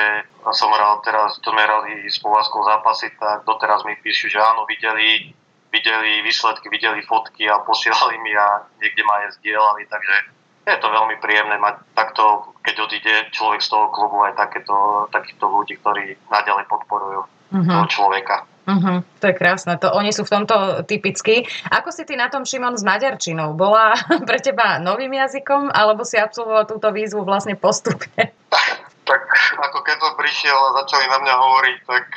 som 0.56 0.72
hral 0.74 1.04
teraz, 1.04 1.38
to 1.38 1.52
sme 1.52 1.62
hrali 1.62 2.08
s 2.08 2.18
Povazkou 2.18 2.64
zápasy, 2.64 3.12
tak 3.20 3.44
doteraz 3.46 3.84
mi 3.84 3.94
píšu, 4.00 4.32
že 4.32 4.40
áno, 4.40 4.64
videli, 4.64 5.30
videli 5.72 6.22
výsledky, 6.24 6.68
videli 6.68 7.04
fotky 7.04 7.48
a 7.48 7.60
posielali 7.64 8.16
mi 8.24 8.32
a 8.36 8.64
niekde 8.80 9.02
ma 9.04 9.24
aj 9.24 9.40
zdieľali, 9.40 9.82
takže 9.88 10.16
je 10.68 10.76
to 10.76 10.88
veľmi 10.88 11.16
príjemné 11.24 11.56
mať 11.56 11.80
takto, 11.96 12.52
keď 12.60 12.76
odíde 12.84 13.14
človek 13.32 13.64
z 13.64 13.72
toho 13.72 13.88
klubu 13.88 14.20
aj 14.28 14.36
takéto, 14.36 15.08
takýchto 15.08 15.48
ľudí, 15.48 15.80
ktorí 15.80 16.16
naďalej 16.28 16.68
podporujú 16.68 17.20
mm-hmm. 17.24 17.72
toho 17.72 17.86
človeka. 17.88 18.44
Uh-huh, 18.68 19.00
to 19.24 19.32
je 19.32 19.34
krásne, 19.40 19.80
to 19.80 19.88
oni 19.96 20.12
sú 20.12 20.28
v 20.28 20.32
tomto 20.36 20.84
typickí. 20.84 21.48
Ako 21.72 21.88
si 21.88 22.04
ty 22.04 22.20
na 22.20 22.28
tom, 22.28 22.44
Šimon, 22.44 22.76
s 22.76 22.84
maďarčinou? 22.84 23.56
Bola 23.56 23.96
pre 24.28 24.44
teba 24.44 24.76
novým 24.76 25.16
jazykom, 25.16 25.72
alebo 25.72 26.04
si 26.04 26.20
absolvoval 26.20 26.68
túto 26.68 26.92
výzvu 26.92 27.24
vlastne 27.24 27.56
postupne? 27.56 28.32
Tak 29.08 29.24
ako 29.56 29.88
keď 29.88 30.04
som 30.04 30.20
prišiel 30.20 30.52
a 30.52 30.84
začali 30.84 31.08
na 31.08 31.16
mňa 31.16 31.32
hovoriť, 31.32 31.78
tak 31.88 32.12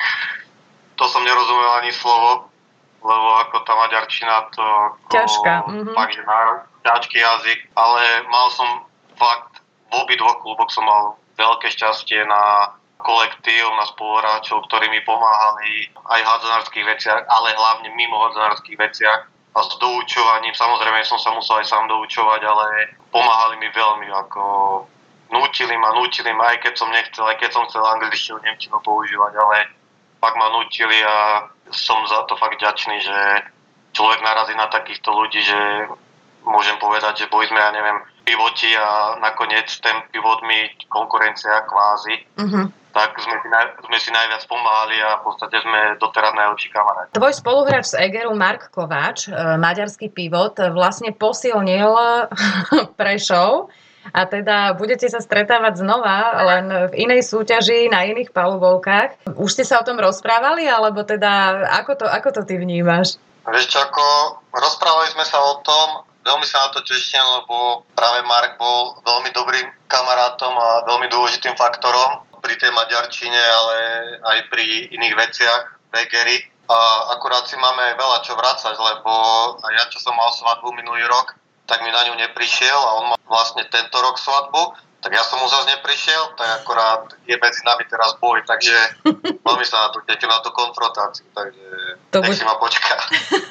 to 0.99 1.07
som 1.07 1.23
nerozumel 1.23 1.79
ani 1.79 1.87
slovo, 1.95 2.50
lebo 3.01 3.27
ako 3.45 3.65
tá 3.65 3.73
maďarčina 3.75 4.49
to... 4.53 4.65
Ťažká. 5.09 5.53
Mm-hmm. 5.67 5.93
Fakt, 5.97 6.13
že 6.13 6.23
ťažký 6.85 7.17
jazyk, 7.17 7.59
ale 7.77 8.01
mal 8.29 8.47
som 8.53 8.85
fakt 9.17 9.61
v 9.91 9.93
obidvoch 10.01 10.39
kluboch 10.41 10.71
som 10.71 10.87
mal 10.87 11.19
veľké 11.35 11.67
šťastie 11.73 12.23
na 12.25 12.73
kolektív, 13.01 13.65
na 13.75 13.85
spoluhráčov, 13.89 14.69
ktorí 14.69 14.87
mi 14.93 15.01
pomáhali 15.03 15.89
aj 16.05 16.19
v 16.21 16.29
hádzanárských 16.29 16.85
veciach, 16.85 17.21
ale 17.27 17.57
hlavne 17.57 17.89
mimo 17.97 18.17
hádzanárských 18.29 18.77
veciach 18.77 19.21
a 19.51 19.59
s 19.59 19.73
doučovaním. 19.81 20.53
Samozrejme 20.55 21.01
som 21.03 21.17
sa 21.17 21.33
musel 21.33 21.59
aj 21.59 21.67
sám 21.67 21.89
doučovať, 21.89 22.41
ale 22.45 22.93
pomáhali 23.09 23.59
mi 23.59 23.67
veľmi, 23.73 24.07
ako 24.07 24.43
nútili 25.33 25.75
ma, 25.75 25.91
nútili 25.97 26.31
ma, 26.31 26.55
aj 26.55 26.57
keď 26.63 26.73
som 26.77 26.93
nechcel, 26.93 27.25
aj 27.25 27.37
keď 27.41 27.49
som 27.51 27.65
chcel 27.67 27.83
angličtinu, 27.83 28.37
nemčinu 28.45 28.77
používať, 28.79 29.33
ale 29.35 29.57
fakt 30.21 30.37
ma 30.37 30.47
nútili 30.55 30.97
a 31.03 31.49
som 31.71 31.99
za 32.07 32.27
to 32.27 32.37
fakt 32.37 32.59
ďačný, 32.59 33.01
že 33.01 33.17
človek 33.91 34.19
narazí 34.23 34.55
na 34.55 34.67
takýchto 34.71 35.11
ľudí, 35.11 35.41
že 35.43 35.89
môžem 36.47 36.77
povedať, 36.79 37.25
že 37.25 37.31
boli 37.31 37.47
sme, 37.47 37.59
ja 37.59 37.71
neviem, 37.73 37.99
pivoti 38.23 38.71
a 38.77 39.17
nakoniec 39.19 39.67
ten 39.81 40.03
pivot 40.13 40.41
mi 40.45 40.69
konkurencia 40.89 41.65
kvázi. 41.65 42.15
Uh-huh 42.37 42.67
tak 42.91 43.15
sme 43.23 43.35
si, 43.39 43.47
naj, 43.47 43.65
sme 43.87 43.97
si 43.97 44.09
najviac 44.11 44.43
pomáhali 44.51 44.99
a 44.99 45.19
v 45.19 45.31
podstate 45.31 45.57
sme 45.63 45.95
doteraz 45.97 46.35
najlepší 46.35 46.69
kamaráti. 46.75 47.15
Tvoj 47.15 47.33
spoluhráč 47.39 47.95
z 47.95 48.03
Egeru, 48.03 48.35
Mark 48.35 48.67
Kováč, 48.69 49.31
e, 49.31 49.35
maďarský 49.55 50.11
pivot, 50.11 50.59
vlastne 50.75 51.15
posilnil 51.15 51.95
Prešov 52.99 53.71
a 54.09 54.25
teda 54.25 54.73
budete 54.75 55.05
sa 55.05 55.21
stretávať 55.21 55.85
znova, 55.85 56.41
len 56.41 56.65
v 56.89 56.93
inej 57.05 57.29
súťaži, 57.29 57.87
na 57.93 58.03
iných 58.09 58.33
palubovkách. 58.33 59.37
Už 59.37 59.49
ste 59.53 59.63
sa 59.63 59.79
o 59.79 59.87
tom 59.87 60.01
rozprávali, 60.01 60.65
alebo 60.65 61.05
teda 61.05 61.63
ako 61.81 62.01
to, 62.01 62.05
ako 62.09 62.29
to 62.33 62.41
ty 62.43 62.57
vnímaš? 62.57 63.21
Vieš 63.45 63.73
čo, 63.73 63.79
ako 63.81 64.05
rozprávali 64.53 65.09
sme 65.13 65.25
sa 65.25 65.37
o 65.41 65.61
tom, 65.65 66.05
veľmi 66.21 66.45
sa 66.45 66.69
na 66.69 66.69
to 66.73 66.85
teším, 66.85 67.25
lebo 67.41 67.85
práve 67.97 68.21
Mark 68.25 68.57
bol 68.61 69.01
veľmi 69.01 69.29
dobrým 69.33 69.65
kamarátom 69.89 70.53
a 70.53 70.85
veľmi 70.85 71.09
dôležitým 71.09 71.57
faktorom 71.57 72.25
pri 72.41 72.57
tej 72.57 72.73
maďarčine, 72.73 73.37
ale 73.37 73.77
aj 74.21 74.37
pri 74.49 74.89
iných 74.93 75.15
veciach, 75.17 75.61
Begery. 75.93 76.49
A 76.71 77.11
akurát 77.17 77.43
si 77.51 77.59
máme 77.59 77.99
veľa 77.99 78.23
čo 78.23 78.31
vrácať, 78.31 78.79
lebo 78.79 79.11
ja, 79.75 79.83
čo 79.91 79.99
som 79.99 80.15
mal 80.15 80.31
svadbu 80.31 80.71
minulý 80.71 81.03
rok, 81.03 81.35
tak 81.71 81.87
mi 81.87 81.91
na 81.95 82.03
ňu 82.03 82.19
neprišiel 82.19 82.75
a 82.75 82.91
on 82.99 83.05
má 83.15 83.17
vlastne 83.31 83.63
tento 83.71 83.95
rok 84.03 84.19
svadbu, 84.19 84.75
tak 85.01 85.17
ja 85.17 85.25
som 85.25 85.41
mu 85.41 85.49
zase 85.49 85.65
neprišiel, 85.73 86.37
tak 86.37 86.61
akorát 86.61 87.09
je 87.25 87.33
medzi 87.33 87.61
nami 87.65 87.89
teraz 87.89 88.13
boj, 88.21 88.45
takže 88.45 89.01
veľmi 89.47 89.65
sa 89.65 89.89
na 89.89 89.97
teším 90.05 90.29
na 90.29 90.37
tú 90.45 90.53
konfrontáciu, 90.53 91.25
takže 91.33 91.65
to 92.13 92.21
nech 92.21 92.29
bude... 92.29 92.37
si 92.37 92.45
ma 92.45 92.55
počká. 92.61 93.01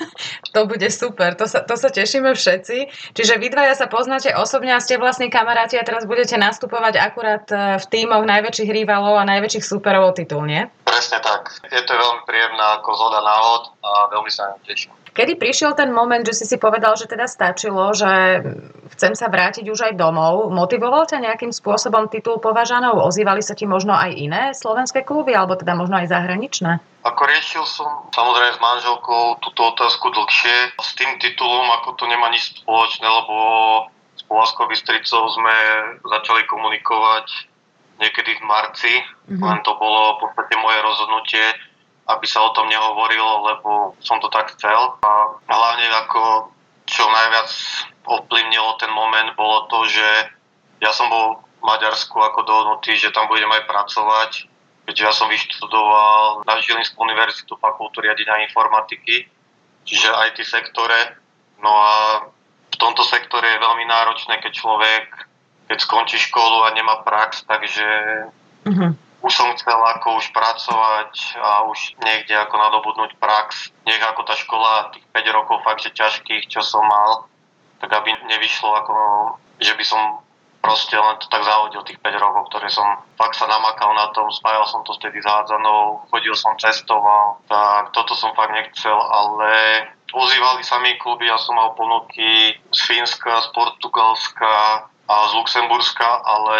to 0.54 0.60
bude 0.70 0.86
super, 0.94 1.34
to 1.34 1.50
sa, 1.50 1.66
to 1.66 1.74
sa 1.74 1.90
tešíme 1.90 2.30
všetci. 2.30 2.76
Čiže 3.18 3.42
vy 3.42 3.50
dvaja 3.50 3.74
sa 3.74 3.90
poznáte 3.90 4.30
osobne 4.38 4.78
a 4.78 4.84
ste 4.84 4.94
vlastne 4.94 5.26
kamaráti 5.26 5.74
a 5.74 5.82
teraz 5.82 6.06
budete 6.06 6.38
nastupovať 6.38 7.02
akurát 7.02 7.42
e, 7.50 7.82
v 7.82 7.84
tímoch 7.90 8.22
najväčších 8.22 8.70
rivalov 8.70 9.18
a 9.18 9.26
najväčších 9.26 9.66
superov 9.66 10.06
o 10.06 10.14
titul, 10.14 10.46
nie? 10.46 10.70
Presne 10.86 11.18
tak. 11.18 11.50
Je 11.66 11.82
to 11.82 11.98
veľmi 11.98 12.22
príjemná 12.30 12.78
ako 12.78 12.94
zhoda 12.94 13.26
náhod 13.26 13.74
a 13.82 13.90
veľmi 14.14 14.30
sa 14.30 14.54
na 14.54 14.56
teším. 14.62 14.94
Kedy 15.10 15.42
prišiel 15.42 15.74
ten 15.74 15.90
moment, 15.90 16.22
že 16.22 16.38
si 16.38 16.46
si 16.46 16.54
povedal, 16.54 16.94
že 16.94 17.10
teda 17.10 17.26
stačilo, 17.26 17.90
že 17.90 18.42
chcem 18.94 19.18
sa 19.18 19.26
vrátiť 19.26 19.66
už 19.66 19.90
aj 19.90 19.98
domov? 19.98 20.54
Motivoval 20.54 21.10
ťa 21.10 21.18
nejakým 21.18 21.50
spôsobom 21.50 22.06
titul 22.06 22.38
považanov? 22.38 23.02
Ozývali 23.02 23.42
sa 23.42 23.58
ti 23.58 23.66
možno 23.66 23.90
aj 23.90 24.10
iné 24.14 24.42
slovenské 24.54 25.02
kluby, 25.02 25.34
alebo 25.34 25.58
teda 25.58 25.74
možno 25.74 25.98
aj 25.98 26.14
zahraničné? 26.14 26.78
Ako 27.02 27.22
riešil 27.26 27.64
som 27.66 28.06
samozrejme 28.14 28.54
s 28.54 28.60
manželkou 28.62 29.22
túto 29.42 29.74
otázku 29.74 30.14
dlhšie. 30.14 30.78
S 30.78 30.94
tým 30.94 31.18
titulom, 31.18 31.66
ako 31.82 31.98
to 31.98 32.04
nemá 32.06 32.30
nič 32.30 32.62
spoločné, 32.62 33.06
lebo 33.08 33.36
s 34.14 34.22
Polaskou 34.30 34.70
Bystricou 34.70 35.26
sme 35.32 35.56
začali 36.06 36.46
komunikovať 36.46 37.50
niekedy 38.00 38.36
v 38.36 38.42
marci, 38.48 38.92
mm-hmm. 39.28 39.44
len 39.44 39.58
to 39.60 39.76
bolo 39.76 40.16
v 40.16 40.28
podstate 40.28 40.54
moje 40.56 40.78
rozhodnutie 40.80 41.44
aby 42.16 42.26
sa 42.26 42.42
o 42.42 42.54
tom 42.54 42.66
nehovorilo, 42.66 43.46
lebo 43.46 43.70
som 44.02 44.18
to 44.18 44.26
tak 44.32 44.50
chcel. 44.56 44.98
A 45.02 45.12
hlavne 45.46 45.86
ako 46.06 46.50
čo 46.90 47.06
najviac 47.06 47.50
ovplyvnilo 48.02 48.74
ten 48.82 48.90
moment 48.90 49.30
bolo 49.38 49.70
to, 49.70 49.86
že 49.86 50.08
ja 50.82 50.90
som 50.90 51.06
bol 51.06 51.38
v 51.60 51.64
Maďarsku 51.64 52.16
ako 52.16 52.40
dohodnutý, 52.42 52.96
že 52.96 53.14
tam 53.14 53.28
budem 53.28 53.46
aj 53.52 53.68
pracovať, 53.68 54.30
keďže 54.88 55.02
ja 55.06 55.12
som 55.12 55.28
vyštudoval 55.28 56.42
na 56.48 56.58
Žilinskú 56.58 56.98
univerzitu 57.04 57.54
fakultu 57.60 58.00
riadenia 58.00 58.42
informatiky, 58.48 59.28
čiže 59.84 60.08
IT 60.32 60.40
sektore. 60.42 61.20
No 61.60 61.70
a 61.70 61.94
v 62.72 62.76
tomto 62.80 63.04
sektore 63.04 63.44
je 63.44 63.60
veľmi 63.60 63.84
náročné, 63.84 64.40
keď 64.40 64.52
človek, 64.56 65.04
keď 65.68 65.78
skončí 65.84 66.16
školu 66.16 66.64
a 66.64 66.72
nemá 66.72 67.04
prax, 67.04 67.44
takže 67.44 67.86
uh-huh 68.66 69.09
už 69.20 69.32
som 69.32 69.52
chcel 69.56 69.76
ako 69.76 70.16
už 70.16 70.32
pracovať 70.32 71.36
a 71.36 71.68
už 71.68 72.00
niekde 72.00 72.32
ako 72.40 72.54
nadobudnúť 72.56 73.20
prax. 73.20 73.68
Nech 73.84 74.00
ako 74.00 74.24
tá 74.24 74.34
škola 74.36 74.92
tých 74.96 75.04
5 75.12 75.36
rokov 75.36 75.60
fakt, 75.60 75.84
že 75.84 75.92
ťažkých, 75.92 76.48
čo 76.48 76.64
som 76.64 76.84
mal, 76.88 77.28
tak 77.84 77.92
aby 77.92 78.16
nevyšlo 78.28 78.70
ako, 78.80 78.94
že 79.60 79.76
by 79.76 79.84
som 79.84 80.24
proste 80.60 80.92
len 80.92 81.16
to 81.16 81.26
tak 81.32 81.44
zahodil 81.44 81.80
tých 81.84 82.00
5 82.00 82.20
rokov, 82.20 82.52
ktoré 82.52 82.68
som 82.68 82.84
fakt 83.16 83.36
sa 83.36 83.48
namakal 83.48 83.96
na 83.96 84.12
tom, 84.12 84.28
spájal 84.28 84.68
som 84.68 84.84
to 84.84 84.92
vtedy 85.00 85.20
s 85.20 85.26
hádzanou, 85.28 86.04
chodil 86.12 86.36
som, 86.36 86.52
cestoval, 86.60 87.40
tak 87.48 87.92
toto 87.96 88.12
som 88.12 88.36
fakt 88.36 88.52
nechcel, 88.52 88.96
ale 88.96 89.48
ozývali 90.12 90.60
sa 90.60 90.76
mi 90.84 90.96
kluby, 91.00 91.28
ja 91.28 91.40
som 91.40 91.56
mal 91.56 91.72
ponuky 91.72 92.60
z 92.72 92.80
Fínska, 92.84 93.40
z 93.40 93.48
Portugalska, 93.56 94.84
a 95.10 95.26
z 95.26 95.32
Luxemburska, 95.34 96.22
ale 96.22 96.58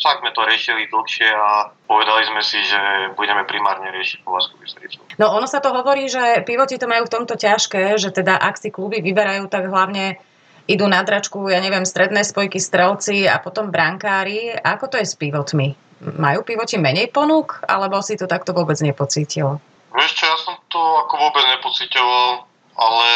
však 0.00 0.24
sme 0.24 0.32
to 0.32 0.48
riešili 0.48 0.88
dlhšie 0.88 1.28
a 1.28 1.68
povedali 1.84 2.24
sme 2.24 2.40
si, 2.40 2.56
že 2.64 2.80
budeme 3.20 3.44
primárne 3.44 3.92
riešiť 3.92 4.24
Povazku 4.24 4.56
Bystricu. 4.56 5.04
No 5.20 5.36
ono 5.36 5.44
sa 5.44 5.60
to 5.60 5.76
hovorí, 5.76 6.08
že 6.08 6.40
pivoti 6.48 6.80
to 6.80 6.88
majú 6.88 7.04
v 7.04 7.12
tomto 7.12 7.36
ťažké, 7.36 8.00
že 8.00 8.08
teda 8.08 8.40
ak 8.40 8.56
si 8.56 8.72
kluby 8.72 9.04
vyberajú, 9.04 9.44
tak 9.52 9.68
hlavne 9.68 10.16
idú 10.64 10.88
na 10.88 11.04
dračku, 11.04 11.52
ja 11.52 11.60
neviem, 11.60 11.84
stredné 11.84 12.24
spojky, 12.24 12.56
strelci 12.56 13.28
a 13.28 13.36
potom 13.36 13.68
brankári. 13.68 14.56
Ako 14.56 14.88
to 14.88 14.96
je 14.96 15.04
s 15.04 15.12
pivotmi? 15.12 15.76
Majú 16.00 16.48
pivoti 16.48 16.80
menej 16.80 17.12
ponúk, 17.12 17.60
alebo 17.68 18.00
si 18.00 18.16
to 18.16 18.24
takto 18.24 18.56
vôbec 18.56 18.80
nepocítil? 18.80 19.60
Vieš 19.92 20.12
čo, 20.16 20.24
ja 20.24 20.38
som 20.40 20.56
to 20.72 20.80
ako 20.80 21.28
vôbec 21.28 21.44
nepocítoval, 21.44 22.48
ale 22.72 23.10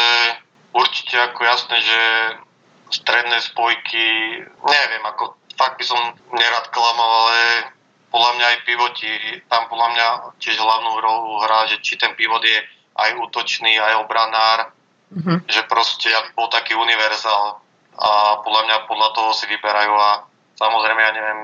určite 0.69 1.17
ako 1.17 1.41
jasné, 1.41 1.81
že 1.81 1.99
stredné 2.89 3.37
spojky, 3.43 4.07
neviem, 4.47 5.03
ako 5.03 5.35
fakt 5.57 5.81
by 5.81 5.85
som 5.85 5.99
nerad 6.31 6.65
klamal, 6.71 7.27
ale 7.27 7.71
podľa 8.07 8.31
mňa 8.39 8.45
aj 8.45 8.57
pivoti, 8.63 9.13
tam 9.51 9.67
podľa 9.67 9.87
mňa 9.93 10.07
tiež 10.39 10.55
hlavnú 10.57 10.91
rolu 11.01 11.43
hrá, 11.43 11.67
že 11.67 11.83
či 11.83 11.99
ten 11.99 12.15
pivot 12.15 12.41
je 12.45 12.57
aj 12.97 13.09
útočný, 13.19 13.77
aj 13.77 13.93
obranár, 14.07 14.71
mm-hmm. 15.11 15.45
že 15.49 15.61
proste 15.67 16.09
bol 16.33 16.47
taký 16.47 16.73
univerzál 16.73 17.59
a 17.97 18.09
podľa 18.45 18.61
mňa 18.69 18.77
podľa 18.85 19.09
toho 19.17 19.31
si 19.33 19.45
vyberajú 19.49 19.93
a 19.93 20.25
samozrejme, 20.55 21.01
ja 21.01 21.11
neviem, 21.13 21.39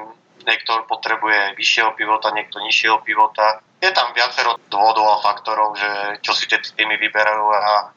niekto 0.45 0.85
potrebuje 0.85 1.57
vyššieho 1.57 1.97
pivota, 1.97 2.35
niekto 2.35 2.61
nižšieho 2.61 3.01
pivota. 3.01 3.63
Je 3.81 3.89
tam 3.91 4.11
viacero 4.15 4.59
dôvodov 4.69 5.19
a 5.19 5.23
faktorov, 5.23 5.75
že 5.75 5.89
čo 6.21 6.31
si 6.35 6.45
tie 6.47 6.59
týmy 6.61 6.99
vyberajú 6.99 7.45
a 7.51 7.91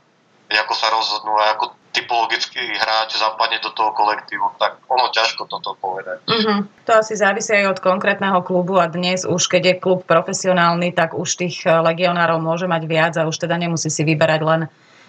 ako 0.46 0.74
sa 0.78 0.88
rozhodnú 0.94 1.34
a 1.36 1.58
ako 1.58 1.74
typologický 1.96 2.60
hráč 2.60 3.16
zapadne 3.16 3.56
do 3.64 3.72
toho 3.72 3.96
kolektívu, 3.96 4.60
tak 4.60 4.76
ono 4.84 5.08
ťažko 5.08 5.48
toto 5.48 5.72
povedať. 5.80 6.20
Uh-huh. 6.28 6.68
To 6.84 6.92
asi 7.00 7.16
závisí 7.16 7.56
aj 7.56 7.76
od 7.76 7.78
konkrétneho 7.80 8.44
klubu 8.44 8.76
a 8.76 8.86
dnes 8.92 9.24
už, 9.24 9.48
keď 9.48 9.62
je 9.64 9.80
klub 9.80 10.04
profesionálny, 10.04 10.92
tak 10.92 11.16
už 11.16 11.40
tých 11.40 11.64
eh, 11.64 11.72
legionárov 11.80 12.36
môže 12.36 12.68
mať 12.68 12.82
viac 12.84 13.14
a 13.16 13.24
už 13.24 13.40
teda 13.40 13.56
nemusí 13.56 13.88
si 13.88 14.04
vyberať 14.04 14.42
len 14.44 14.62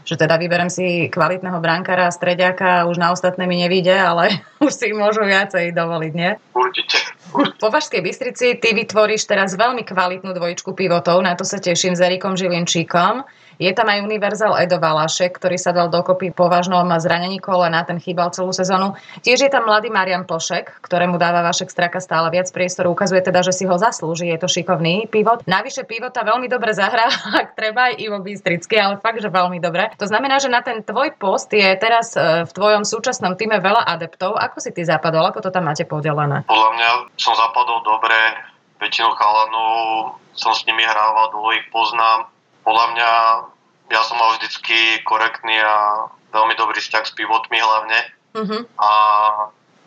že 0.07 0.15
teda 0.15 0.39
vyberem 0.39 0.71
si 0.71 1.11
kvalitného 1.11 1.59
brankára 1.59 2.07
a 2.07 2.15
strediaka 2.15 2.79
a 2.79 2.85
už 2.87 2.95
na 2.95 3.11
ostatné 3.11 3.43
mi 3.43 3.59
nevíde, 3.59 3.91
ale 3.91 4.39
už 4.63 4.71
si 4.71 4.95
môžu 4.95 5.27
viacej 5.27 5.75
dovoliť, 5.75 6.13
nie? 6.15 6.31
Určite. 6.55 7.11
Po 7.59 7.67
Vašskej 7.67 7.99
Bystrici 7.99 8.55
ty 8.55 8.71
vytvoríš 8.71 9.27
teraz 9.27 9.59
veľmi 9.59 9.83
kvalitnú 9.83 10.31
dvojičku 10.31 10.71
pivotov, 10.71 11.19
na 11.19 11.35
to 11.35 11.43
sa 11.43 11.59
teším 11.59 11.99
s 11.99 11.99
Erikom 11.99 12.39
Žilinčíkom. 12.39 13.27
Je 13.57 13.73
tam 13.73 13.89
aj 13.89 14.05
univerzál 14.05 14.53
Edo 14.61 14.77
Valašek, 14.77 15.33
ktorý 15.33 15.57
sa 15.57 15.73
dal 15.73 15.89
dokopy 15.89 16.29
po 16.29 16.45
vážnom 16.45 16.85
zranení 17.01 17.41
kolena, 17.41 17.81
ten 17.81 17.97
chýbal 17.97 18.29
celú 18.29 18.53
sezónu. 18.53 18.93
Tiež 19.25 19.45
je 19.45 19.51
tam 19.51 19.65
mladý 19.65 19.89
Marian 19.89 20.29
Plošek, 20.29 20.77
ktorému 20.85 21.17
dáva 21.17 21.41
Vašek 21.41 21.73
Straka 21.73 21.97
stále 21.97 22.29
viac 22.29 22.45
priestoru. 22.53 22.93
Ukazuje 22.93 23.25
teda, 23.25 23.41
že 23.41 23.57
si 23.57 23.65
ho 23.65 23.73
zaslúži. 23.73 24.29
Je 24.29 24.37
to 24.37 24.45
šikovný 24.45 25.09
pivot. 25.09 25.41
Navyše 25.49 25.89
pivota 25.89 26.21
veľmi 26.21 26.45
dobre 26.45 26.77
zahrá, 26.77 27.09
ak 27.41 27.57
treba 27.57 27.89
aj 27.89 27.97
Ivo 27.97 28.21
Bystrický, 28.21 28.77
ale 28.77 29.01
fakt, 29.01 29.25
že 29.25 29.33
veľmi 29.33 29.57
dobre. 29.57 29.89
To 29.97 30.05
znamená, 30.05 30.37
že 30.37 30.53
na 30.53 30.61
ten 30.61 30.85
tvoj 30.85 31.17
post 31.17 31.49
je 31.49 31.65
teraz 31.81 32.13
e, 32.13 32.45
v 32.45 32.51
tvojom 32.53 32.85
súčasnom 32.85 33.33
týme 33.33 33.57
veľa 33.57 33.89
adeptov. 33.89 34.37
Ako 34.37 34.61
si 34.61 34.69
ty 34.69 34.85
zapadol? 34.85 35.25
Ako 35.33 35.41
to 35.41 35.49
tam 35.49 35.65
máte 35.65 35.89
podelené? 35.89 36.45
Podľa 36.45 36.69
mňa 36.77 36.89
som 37.17 37.33
zapadol 37.33 37.81
dobre. 37.81 38.15
Väčšinu 38.77 39.09
chalanov 39.17 40.13
som 40.37 40.53
s 40.53 40.61
nimi 40.69 40.85
hrával, 40.85 41.33
dlho 41.33 41.49
ich 41.57 41.65
poznám. 41.73 42.29
Podľa 42.67 42.85
mňa 42.91 43.11
ja 43.87 44.01
som 44.03 44.19
mal 44.19 44.35
vždycky 44.35 44.99
korektný 45.07 45.55
a 45.63 46.11
veľmi 46.35 46.59
dobrý 46.59 46.83
vzťah 46.83 47.03
s 47.07 47.15
pivotmi 47.15 47.55
hlavne. 47.63 47.99
Uh-huh. 48.35 48.61
A 48.75 48.89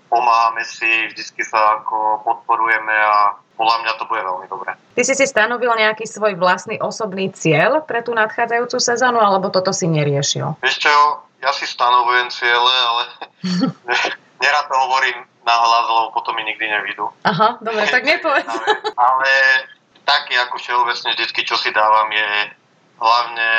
pomáhame 0.09 0.65
si, 0.65 0.89
vždycky 1.13 1.45
sa 1.45 1.85
ako 1.85 2.25
podporujeme 2.25 2.97
a 2.97 3.37
podľa 3.61 3.77
mňa 3.85 3.93
to 4.01 4.09
bude 4.09 4.25
veľmi 4.25 4.47
dobré. 4.49 4.73
Ty 4.97 5.03
si 5.05 5.13
si 5.13 5.29
stanovil 5.29 5.69
nejaký 5.77 6.09
svoj 6.09 6.41
vlastný 6.41 6.81
osobný 6.81 7.29
cieľ 7.37 7.85
pre 7.85 8.01
tú 8.01 8.17
nadchádzajúcu 8.17 8.81
sezónu, 8.81 9.21
alebo 9.21 9.53
toto 9.53 9.77
si 9.77 9.85
neriešil? 9.85 10.57
Ešte 10.65 10.89
ja 11.45 11.53
si 11.53 11.69
stanovujem 11.69 12.33
ciele, 12.33 12.73
ale 12.73 13.03
nerad 14.43 14.65
to 14.65 14.77
hovorím 14.89 15.29
na 15.45 15.55
hlas, 15.57 15.85
lebo 15.85 16.09
potom 16.17 16.33
mi 16.33 16.49
nikdy 16.49 16.65
nevidú. 16.65 17.13
Aha, 17.29 17.61
dobre, 17.61 17.85
tak 17.93 18.09
nepovedz. 18.09 18.49
ale, 18.49 18.73
ale 18.97 19.31
taký 20.09 20.41
ako 20.41 20.57
všeobecne 20.57 21.13
vždycky, 21.13 21.41
čo 21.45 21.61
si 21.61 21.69
dávam, 21.71 22.09
je 22.09 22.29
hlavne 23.01 23.51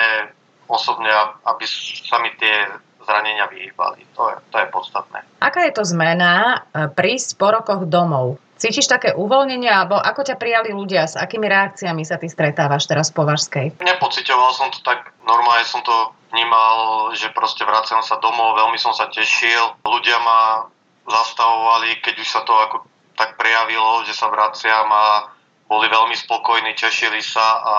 osobne, 0.72 1.12
aby 1.44 1.66
sa 2.08 2.22
mi 2.24 2.32
tie 2.40 2.70
zranenia 3.04 3.50
vyhýbali. 3.50 4.06
To 4.16 4.30
je, 4.32 4.36
to 4.54 4.56
je 4.62 4.68
podstatné. 4.70 5.20
Aká 5.42 5.66
je 5.68 5.74
to 5.74 5.84
zmena 5.84 6.64
e, 6.72 6.88
prísť 6.88 7.36
po 7.36 7.50
rokoch 7.52 7.90
domov? 7.90 8.38
Cítiš 8.62 8.86
také 8.86 9.18
uvoľnenie, 9.18 9.68
alebo 9.68 9.98
ako 9.98 10.22
ťa 10.22 10.38
prijali 10.38 10.70
ľudia, 10.70 11.10
s 11.10 11.18
akými 11.18 11.50
reakciami 11.50 12.06
sa 12.06 12.22
ty 12.22 12.30
stretávaš 12.30 12.86
teraz 12.86 13.10
po 13.10 13.26
Vašskej? 13.26 13.82
Nepocitoval 13.82 14.54
som 14.54 14.70
to 14.70 14.86
tak, 14.86 15.18
normálne 15.26 15.66
som 15.66 15.82
to 15.82 16.14
vnímal, 16.30 17.10
že 17.18 17.34
proste 17.34 17.66
vraciam 17.66 18.06
sa 18.06 18.22
domov, 18.22 18.54
veľmi 18.62 18.78
som 18.78 18.94
sa 18.94 19.10
tešil. 19.10 19.82
Ľudia 19.82 20.18
ma 20.22 20.70
zastavovali, 21.10 22.06
keď 22.06 22.16
už 22.22 22.30
sa 22.30 22.46
to 22.46 22.54
ako 22.54 22.86
tak 23.18 23.34
prejavilo, 23.34 24.06
že 24.06 24.14
sa 24.14 24.30
vraciam 24.30 24.86
a 24.94 25.34
boli 25.72 25.88
veľmi 25.88 26.12
spokojní, 26.20 26.76
tešili 26.76 27.24
sa 27.24 27.64
a 27.64 27.76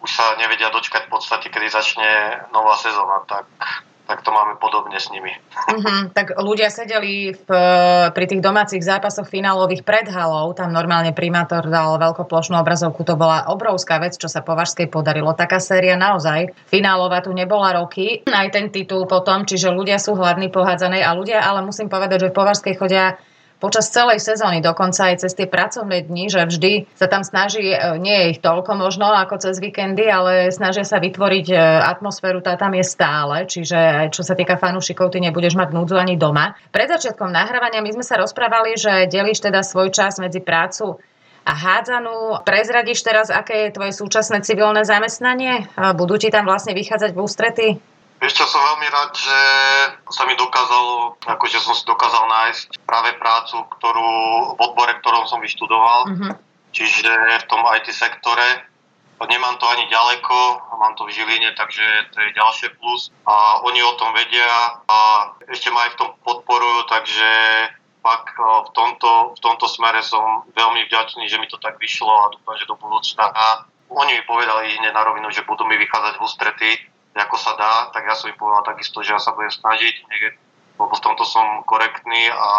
už 0.00 0.08
sa 0.08 0.40
nevedia 0.40 0.72
dočkať 0.72 1.04
v 1.04 1.12
podstate, 1.12 1.52
kedy 1.52 1.68
začne 1.68 2.08
nová 2.48 2.80
sezóna, 2.80 3.28
tak, 3.28 3.44
tak 4.08 4.24
to 4.24 4.32
máme 4.32 4.56
podobne 4.56 4.96
s 4.96 5.12
nimi. 5.12 5.36
Uh-huh, 5.52 6.08
tak 6.16 6.32
ľudia 6.40 6.72
sedeli 6.72 7.36
v, 7.36 7.48
pri 8.16 8.24
tých 8.24 8.40
domácich 8.40 8.80
zápasoch 8.80 9.28
finálových 9.28 9.84
pred 9.84 10.08
halou, 10.08 10.56
tam 10.56 10.72
normálne 10.72 11.12
primátor 11.12 11.68
dal 11.68 12.00
veľkoplošnú 12.00 12.56
obrazovku, 12.56 13.04
to 13.04 13.20
bola 13.20 13.44
obrovská 13.52 14.00
vec, 14.00 14.16
čo 14.16 14.32
sa 14.32 14.40
Považskej 14.40 14.88
podarilo. 14.88 15.36
Taká 15.36 15.60
séria 15.60 16.00
naozaj, 16.00 16.56
finálová 16.72 17.20
tu 17.20 17.36
nebola 17.36 17.76
roky, 17.76 18.24
aj 18.24 18.48
ten 18.48 18.72
titul 18.72 19.04
potom, 19.04 19.44
čiže 19.44 19.76
ľudia 19.76 20.00
sú 20.00 20.16
hladní 20.16 20.48
pohádzanej 20.48 21.04
a 21.04 21.12
ľudia, 21.12 21.44
ale 21.44 21.60
musím 21.60 21.92
povedať, 21.92 22.24
že 22.24 22.30
v 22.32 22.38
Považskej 22.40 22.74
chodia 22.80 23.20
počas 23.56 23.88
celej 23.88 24.20
sezóny, 24.20 24.60
dokonca 24.60 25.08
aj 25.12 25.24
cez 25.24 25.32
tie 25.32 25.48
pracovné 25.48 26.04
dni, 26.04 26.28
že 26.28 26.44
vždy 26.44 26.72
sa 26.92 27.08
tam 27.08 27.24
snaží, 27.24 27.72
e, 27.72 27.78
nie 27.96 28.12
je 28.12 28.26
ich 28.36 28.40
toľko 28.44 28.76
možno 28.76 29.08
ako 29.08 29.40
cez 29.40 29.56
víkendy, 29.58 30.04
ale 30.06 30.52
snažia 30.52 30.84
sa 30.84 31.00
vytvoriť 31.00 31.46
e, 31.50 31.56
atmosféru, 31.88 32.44
tá 32.44 32.60
tam 32.60 32.76
je 32.76 32.84
stále, 32.84 33.48
čiže 33.48 34.12
čo 34.12 34.20
sa 34.20 34.36
týka 34.36 34.60
fanúšikov, 34.60 35.12
ty 35.12 35.24
nebudeš 35.24 35.56
mať 35.56 35.72
núdzu 35.72 35.96
ani 35.96 36.20
doma. 36.20 36.52
Pred 36.68 37.00
začiatkom 37.00 37.32
nahrávania 37.32 37.80
my 37.80 37.90
sme 37.96 38.04
sa 38.04 38.20
rozprávali, 38.20 38.76
že 38.76 39.08
delíš 39.08 39.40
teda 39.40 39.64
svoj 39.64 39.88
čas 39.88 40.20
medzi 40.20 40.44
prácu 40.44 41.00
a 41.46 41.52
hádzanú. 41.54 42.42
Prezradíš 42.42 43.06
teraz, 43.06 43.30
aké 43.30 43.70
je 43.70 43.74
tvoje 43.78 43.94
súčasné 43.94 44.42
civilné 44.42 44.82
zamestnanie? 44.82 45.70
Budú 45.94 46.18
ti 46.18 46.26
tam 46.26 46.42
vlastne 46.42 46.74
vychádzať 46.74 47.14
v 47.14 47.22
ústrety? 47.22 47.66
Ešte 48.16 48.48
som 48.48 48.58
veľmi 48.58 48.88
rád, 48.90 49.12
že 49.12 49.38
sa 50.08 50.24
mi 50.24 50.34
dokázalo, 50.66 51.14
akože 51.22 51.58
som 51.62 51.74
si 51.78 51.86
dokázal 51.86 52.26
nájsť 52.26 52.82
práve 52.82 53.14
prácu, 53.22 53.62
ktorú, 53.78 54.10
v 54.58 54.60
odbore, 54.60 54.98
ktorom 54.98 55.30
som 55.30 55.38
vyštudoval. 55.38 56.10
Mm-hmm. 56.10 56.32
Čiže 56.74 57.10
v 57.14 57.46
tom 57.46 57.62
IT 57.78 57.88
sektore. 57.94 58.66
Nemám 59.16 59.56
to 59.56 59.64
ani 59.64 59.88
ďaleko, 59.88 60.36
mám 60.76 60.92
to 61.00 61.08
v 61.08 61.14
Žiline, 61.16 61.48
takže 61.56 62.12
to 62.12 62.20
je 62.20 62.36
ďalšie 62.36 62.68
plus. 62.76 63.08
A 63.24 63.64
oni 63.64 63.80
o 63.80 63.96
tom 63.96 64.12
vedia 64.12 64.76
a 64.84 65.32
ešte 65.48 65.72
ma 65.72 65.88
aj 65.88 65.96
v 65.96 65.98
tom 66.04 66.10
podporujú, 66.20 66.84
takže 66.92 67.30
pak 68.04 68.36
v 68.36 68.70
tomto, 68.76 69.32
v 69.32 69.40
tomto 69.40 69.72
smere 69.72 70.04
som 70.04 70.44
veľmi 70.52 70.84
vďačný, 70.92 71.32
že 71.32 71.40
mi 71.40 71.48
to 71.48 71.56
tak 71.56 71.80
vyšlo 71.80 72.12
a 72.12 72.28
dúfam, 72.28 72.60
že 72.60 72.68
do 72.68 72.76
budúcna. 72.76 73.24
A 73.32 73.64
oni 73.88 74.20
mi 74.20 74.22
povedali 74.28 74.76
hneď 74.76 74.92
na 74.92 75.00
rovinu, 75.00 75.32
že 75.32 75.48
budú 75.48 75.64
mi 75.64 75.80
vychádzať 75.80 76.20
v 76.20 76.24
ústrety 76.26 76.70
ako 77.16 77.36
sa 77.40 77.56
dá, 77.56 77.88
tak 77.96 78.04
ja 78.04 78.12
som 78.12 78.28
im 78.28 78.36
povedal 78.36 78.60
takisto, 78.60 79.00
že 79.00 79.16
ja 79.16 79.20
sa 79.20 79.32
budem 79.32 79.48
snažiť, 79.48 79.94
lebo 80.76 80.92
v 80.92 81.04
tomto 81.04 81.24
som 81.24 81.64
korektný 81.64 82.28
a 82.32 82.52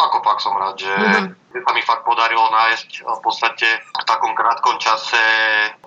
ako 0.00 0.18
pak 0.24 0.38
som 0.40 0.56
rád, 0.56 0.80
že 0.80 0.88
mm-hmm. 0.88 1.60
sa 1.60 1.72
mi 1.76 1.82
fakt 1.84 2.08
podarilo 2.08 2.48
nájsť 2.48 3.04
v 3.04 3.20
podstate 3.20 3.68
v 3.82 4.04
takom 4.08 4.32
krátkom 4.32 4.80
čase 4.80 5.20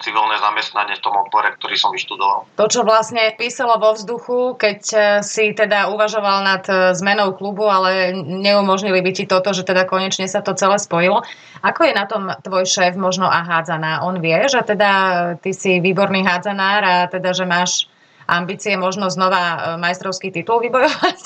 civilné 0.04 0.38
zamestnanie 0.38 0.94
v 1.00 1.04
tom 1.04 1.16
odbore, 1.18 1.50
ktorý 1.58 1.76
som 1.80 1.90
vyštudoval. 1.90 2.46
To, 2.60 2.66
čo 2.70 2.86
vlastne 2.86 3.34
písalo 3.34 3.82
vo 3.82 3.98
vzduchu, 3.98 4.60
keď 4.60 4.82
e, 4.94 4.98
si 5.26 5.56
teda 5.56 5.90
uvažoval 5.90 6.46
nad 6.46 6.64
e, 6.70 6.94
zmenou 6.94 7.34
klubu, 7.34 7.66
ale 7.66 8.14
neumožnili 8.14 9.02
by 9.02 9.12
ti 9.16 9.26
toto, 9.26 9.56
že 9.56 9.66
teda 9.66 9.90
konečne 9.90 10.30
sa 10.30 10.46
to 10.46 10.54
celé 10.54 10.78
spojilo. 10.78 11.26
Ako 11.64 11.88
je 11.88 11.94
na 11.96 12.06
tom 12.06 12.30
tvoj 12.44 12.68
šéf 12.68 12.94
možno 13.00 13.26
a 13.26 13.42
hádzaná? 13.42 14.04
On 14.04 14.20
vie, 14.20 14.36
že 14.52 14.62
teda 14.62 14.92
ty 15.40 15.56
si 15.56 15.80
výborný 15.80 16.22
hádzanár 16.28 16.82
a 16.84 16.96
teda, 17.08 17.32
že 17.34 17.48
máš 17.48 17.88
ambície 18.28 18.76
možno 18.78 19.10
znova 19.10 19.42
e, 19.42 19.58
majstrovský 19.80 20.32
titul 20.32 20.64
vybojovať? 20.64 21.20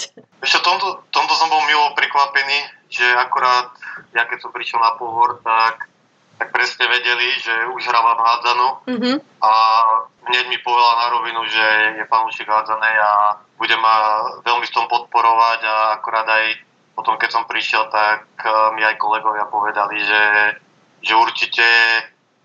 Ešte 0.44 0.60
tomto, 0.62 1.08
tomto 1.10 1.34
som 1.38 1.50
bol 1.50 1.62
milo 1.66 1.94
prekvapený, 1.98 2.90
že 2.90 3.06
akorát 3.18 3.74
ja 4.14 4.26
keď 4.26 4.38
som 4.42 4.52
prišiel 4.54 4.82
na 4.82 4.94
pohovor, 4.96 5.42
tak, 5.42 5.90
tak 6.38 6.54
presne 6.54 6.86
vedeli, 6.90 7.28
že 7.42 7.54
už 7.74 7.82
hrávam 7.86 8.18
hádzanú 8.18 8.70
mm-hmm. 8.86 9.16
a 9.42 9.52
hneď 10.30 10.46
mi 10.50 10.58
povedala 10.62 10.96
na 11.02 11.08
rovinu, 11.18 11.42
že 11.50 11.66
je 11.98 12.04
fanúšik 12.10 12.46
hádzanej 12.46 12.96
a 13.02 13.12
bude 13.58 13.74
ma 13.82 13.96
veľmi 14.46 14.66
v 14.70 14.76
tom 14.76 14.86
podporovať 14.86 15.60
a 15.66 15.76
akorát 15.98 16.28
aj 16.30 16.46
potom, 16.98 17.14
keď 17.22 17.30
som 17.30 17.46
prišiel, 17.46 17.90
tak 17.94 18.26
e, 18.42 18.50
mi 18.74 18.82
aj 18.82 18.98
kolegovia 18.98 19.46
povedali, 19.50 20.02
že, 20.02 20.24
že 21.06 21.14
určite 21.14 21.66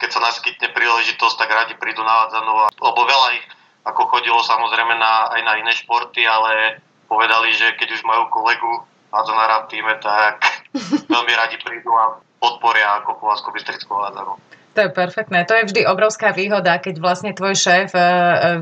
keď 0.02 0.10
sa 0.10 0.20
naskytne 0.26 0.68
príležitosť, 0.74 1.36
tak 1.38 1.46
radi 1.46 1.78
prídu 1.78 2.02
na 2.02 2.26
hádzanú, 2.26 2.74
lebo 2.74 3.00
veľa 3.06 3.28
ich 3.38 3.46
ako 3.82 4.02
chodilo 4.10 4.38
samozrejme 4.46 4.94
na, 4.94 5.32
aj 5.34 5.40
na 5.42 5.52
iné 5.58 5.72
športy, 5.74 6.22
ale 6.22 6.78
povedali, 7.10 7.50
že 7.52 7.74
keď 7.76 7.98
už 7.98 8.02
majú 8.06 8.30
kolegu 8.30 8.70
hádzanára 9.12 9.66
v 9.66 9.70
týme, 9.74 9.94
tak 10.00 10.42
veľmi 11.12 11.32
radi 11.36 11.56
prídu 11.60 11.90
a 11.92 12.16
podporia 12.40 13.02
ako 13.02 13.20
Povazko 13.20 13.52
Bystrickú 13.52 13.92
hádzanú. 13.94 14.34
To 14.72 14.88
je 14.88 14.88
perfektné. 14.88 15.44
To 15.44 15.52
je 15.52 15.68
vždy 15.68 15.80
obrovská 15.84 16.32
výhoda, 16.32 16.80
keď 16.80 16.96
vlastne 16.96 17.36
tvoj 17.36 17.52
šéf 17.52 17.92
e, 17.92 18.00
e, 18.00 18.04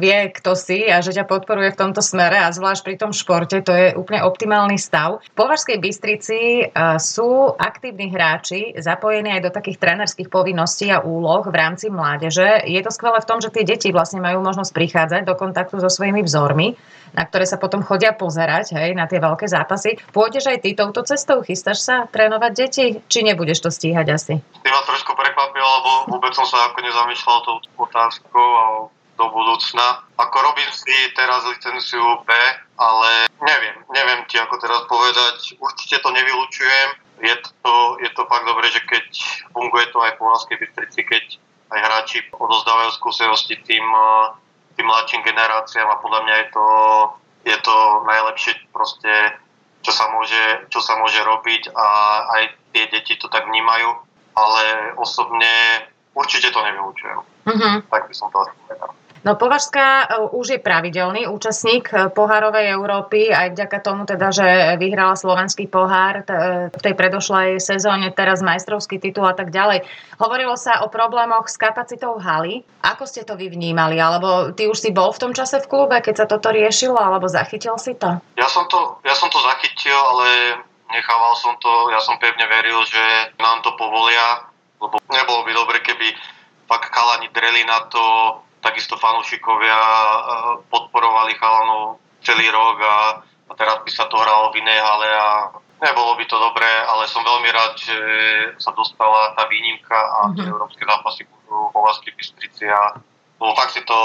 vie, 0.03 0.19
kto 0.35 0.59
si 0.59 0.91
a 0.91 0.99
že 0.99 1.15
ťa 1.15 1.23
podporuje 1.23 1.71
v 1.71 1.79
tomto 1.79 2.03
smere 2.03 2.35
a 2.35 2.51
zvlášť 2.51 2.83
pri 2.83 2.97
tom 2.99 3.15
športe, 3.15 3.63
to 3.63 3.71
je 3.71 3.95
úplne 3.95 4.19
optimálny 4.27 4.75
stav. 4.75 5.23
V 5.23 5.31
Považskej 5.39 5.79
Bystrici 5.79 6.67
e, 6.67 6.75
sú 6.99 7.55
aktívni 7.55 8.11
hráči 8.11 8.75
zapojení 8.75 9.39
aj 9.39 9.43
do 9.47 9.55
takých 9.55 9.79
trénerských 9.79 10.27
povinností 10.27 10.91
a 10.91 10.99
úloh 10.99 11.47
v 11.47 11.55
rámci 11.55 11.87
mládeže. 11.95 12.67
Je 12.67 12.83
to 12.83 12.91
skvelé 12.91 13.23
v 13.23 13.29
tom, 13.31 13.39
že 13.39 13.55
tie 13.55 13.63
deti 13.63 13.95
vlastne 13.95 14.19
majú 14.19 14.43
možnosť 14.43 14.75
prichádzať 14.75 15.23
do 15.23 15.39
kontaktu 15.39 15.79
so 15.79 15.87
svojimi 15.87 16.27
vzormi 16.27 16.75
na 17.15 17.27
ktoré 17.27 17.45
sa 17.47 17.59
potom 17.59 17.83
chodia 17.83 18.15
pozerať, 18.15 18.75
hej, 18.79 18.95
na 18.95 19.11
tie 19.11 19.19
veľké 19.19 19.47
zápasy. 19.51 19.99
Pôjdeš 20.15 20.51
aj 20.51 20.59
ty 20.63 20.79
touto 20.79 21.03
cestou? 21.03 21.43
Chystáš 21.43 21.83
sa 21.83 22.07
trénovať 22.07 22.53
deti? 22.55 22.85
Či 23.11 23.27
nebudeš 23.27 23.67
to 23.67 23.71
stíhať 23.71 24.07
asi? 24.11 24.35
Ty 24.39 24.69
ma 24.71 24.83
trošku 24.87 25.13
prekvapil, 25.19 25.50
lebo 25.65 26.17
vôbec 26.17 26.33
som 26.33 26.47
sa 26.49 26.71
ako 26.71 26.79
nezamýšľal 26.81 27.39
tou 27.45 27.57
otázkou 27.81 28.47
a 28.57 28.65
do 29.21 29.27
budúcna. 29.29 30.01
Ako 30.17 30.37
robím 30.41 30.71
si 30.73 30.97
teraz 31.13 31.45
licenciu 31.45 32.01
B, 32.25 32.31
ale 32.81 33.29
neviem, 33.45 33.77
neviem 33.93 34.25
ti 34.33 34.41
ako 34.41 34.57
teraz 34.57 34.81
povedať, 34.89 35.61
určite 35.61 36.01
to 36.01 36.09
nevylučujem. 36.09 36.89
Je 37.21 37.37
to, 37.61 38.01
je 38.01 38.11
to 38.17 38.25
fakt 38.25 38.49
dobre, 38.49 38.65
že 38.73 38.81
keď 38.89 39.05
funguje 39.53 39.93
to 39.93 40.01
aj 40.01 40.17
po 40.17 40.25
Láskej 40.33 40.57
Bystrici, 40.57 41.05
keď 41.05 41.25
aj 41.69 41.81
hráči 41.85 42.19
odozdávajú 42.33 42.97
skúsenosti 42.97 43.61
tým 43.61 43.85
tým 44.81 44.89
mladším 44.89 45.21
generáciám 45.21 45.93
a 45.93 46.01
podľa 46.01 46.21
mňa 46.25 46.35
je 46.41 46.47
to, 46.57 46.67
je 47.53 47.57
to 47.61 47.77
najlepšie 48.09 48.53
proste, 48.73 49.13
čo 49.85 49.93
sa, 49.93 50.09
môže, 50.09 50.41
čo 50.73 50.81
sa 50.81 50.97
môže 50.97 51.21
robiť 51.21 51.69
a 51.77 51.87
aj 52.41 52.43
tie 52.73 52.89
deti 52.89 53.21
to 53.21 53.29
tak 53.29 53.45
vnímajú, 53.45 53.93
ale 54.41 54.97
osobne 54.97 55.53
určite 56.17 56.49
to 56.49 56.61
nevyučujem. 56.65 57.19
Mm-hmm. 57.45 57.75
Tak 57.93 58.09
by 58.09 58.15
som 58.17 58.33
to 58.33 58.41
asi 58.41 58.53
povedal. 58.65 58.91
No 59.21 59.37
Považská 59.37 60.09
e, 60.09 60.33
už 60.33 60.57
je 60.57 60.61
pravidelný 60.61 61.29
účastník 61.29 61.93
e, 61.93 62.09
pohárovej 62.09 62.73
Európy, 62.73 63.29
aj 63.29 63.53
vďaka 63.53 63.79
tomu 63.85 64.09
teda, 64.09 64.33
že 64.33 64.49
vyhrala 64.81 65.13
slovenský 65.13 65.69
pohár 65.69 66.25
e, 66.25 66.73
v 66.73 66.81
tej 66.81 66.95
predošlej 66.97 67.61
sezóne, 67.61 68.09
teraz 68.17 68.41
majstrovský 68.41 68.97
titul 68.97 69.29
a 69.29 69.37
tak 69.37 69.53
ďalej. 69.53 69.85
Hovorilo 70.17 70.57
sa 70.57 70.81
o 70.81 70.89
problémoch 70.89 71.53
s 71.53 71.61
kapacitou 71.61 72.17
haly. 72.17 72.65
Ako 72.81 73.05
ste 73.05 73.29
to 73.29 73.37
vy 73.37 73.53
vnímali? 73.53 74.01
Alebo 74.01 74.57
ty 74.57 74.73
už 74.73 74.81
si 74.81 74.89
bol 74.89 75.13
v 75.13 75.21
tom 75.21 75.33
čase 75.37 75.61
v 75.61 75.69
klube, 75.69 76.01
keď 76.01 76.25
sa 76.25 76.27
toto 76.27 76.49
riešilo, 76.49 76.97
alebo 76.97 77.29
zachytil 77.29 77.77
si 77.77 77.93
to? 78.01 78.25
Ja 78.41 78.49
som 78.49 78.65
to, 78.73 79.05
ja 79.05 79.13
som 79.13 79.29
to 79.29 79.37
zachytil, 79.37 80.01
ale 80.01 80.29
nechával 80.93 81.35
som 81.39 81.55
to, 81.63 81.91
ja 81.95 82.01
som 82.03 82.19
pevne 82.19 82.47
veril, 82.47 82.83
že 82.87 83.03
nám 83.39 83.63
to 83.63 83.75
povolia, 83.75 84.47
lebo 84.81 84.99
nebolo 85.11 85.41
by 85.47 85.53
dobre, 85.55 85.79
keby 85.83 86.15
fakt 86.71 86.91
chalani 86.95 87.29
dreli 87.35 87.67
na 87.67 87.87
to, 87.91 88.05
takisto 88.61 89.01
fanúšikovia 89.01 89.79
eh, 89.81 90.53
podporovali 90.69 91.33
chalanov 91.41 91.99
celý 92.21 92.53
rok 92.53 92.77
a, 92.85 92.97
a 93.49 93.53
teraz 93.57 93.81
by 93.81 93.91
sa 93.91 94.05
to 94.07 94.21
hralo 94.21 94.53
v 94.53 94.61
inej 94.61 94.79
hale 94.85 95.09
a 95.09 95.29
nebolo 95.81 96.13
by 96.21 96.25
to 96.29 96.37
dobré, 96.37 96.69
ale 96.85 97.09
som 97.09 97.25
veľmi 97.25 97.49
rád, 97.49 97.73
že 97.81 97.99
sa 98.61 98.71
dostala 98.77 99.33
tá 99.33 99.49
výnimka 99.49 99.97
a 99.97 100.29
mm-hmm. 100.29 100.37
tie 100.37 100.45
európske 100.53 100.85
zápasy 100.85 101.25
budú 101.25 101.73
vo 101.73 101.81
Vaskej 101.89 102.13
Bystrici 102.13 102.69
a 102.69 103.01
lebo 103.41 103.57
fakt 103.57 103.73
si 103.73 103.81
to 103.89 103.99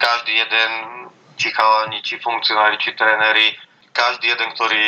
každý 0.00 0.32
jeden, 0.40 0.72
či 1.36 1.52
chalani, 1.52 2.00
či 2.00 2.16
funkcionári, 2.16 2.80
či 2.80 2.96
tréneri, 2.96 3.52
každý 3.94 4.34
jeden, 4.34 4.50
ktorý 4.52 4.84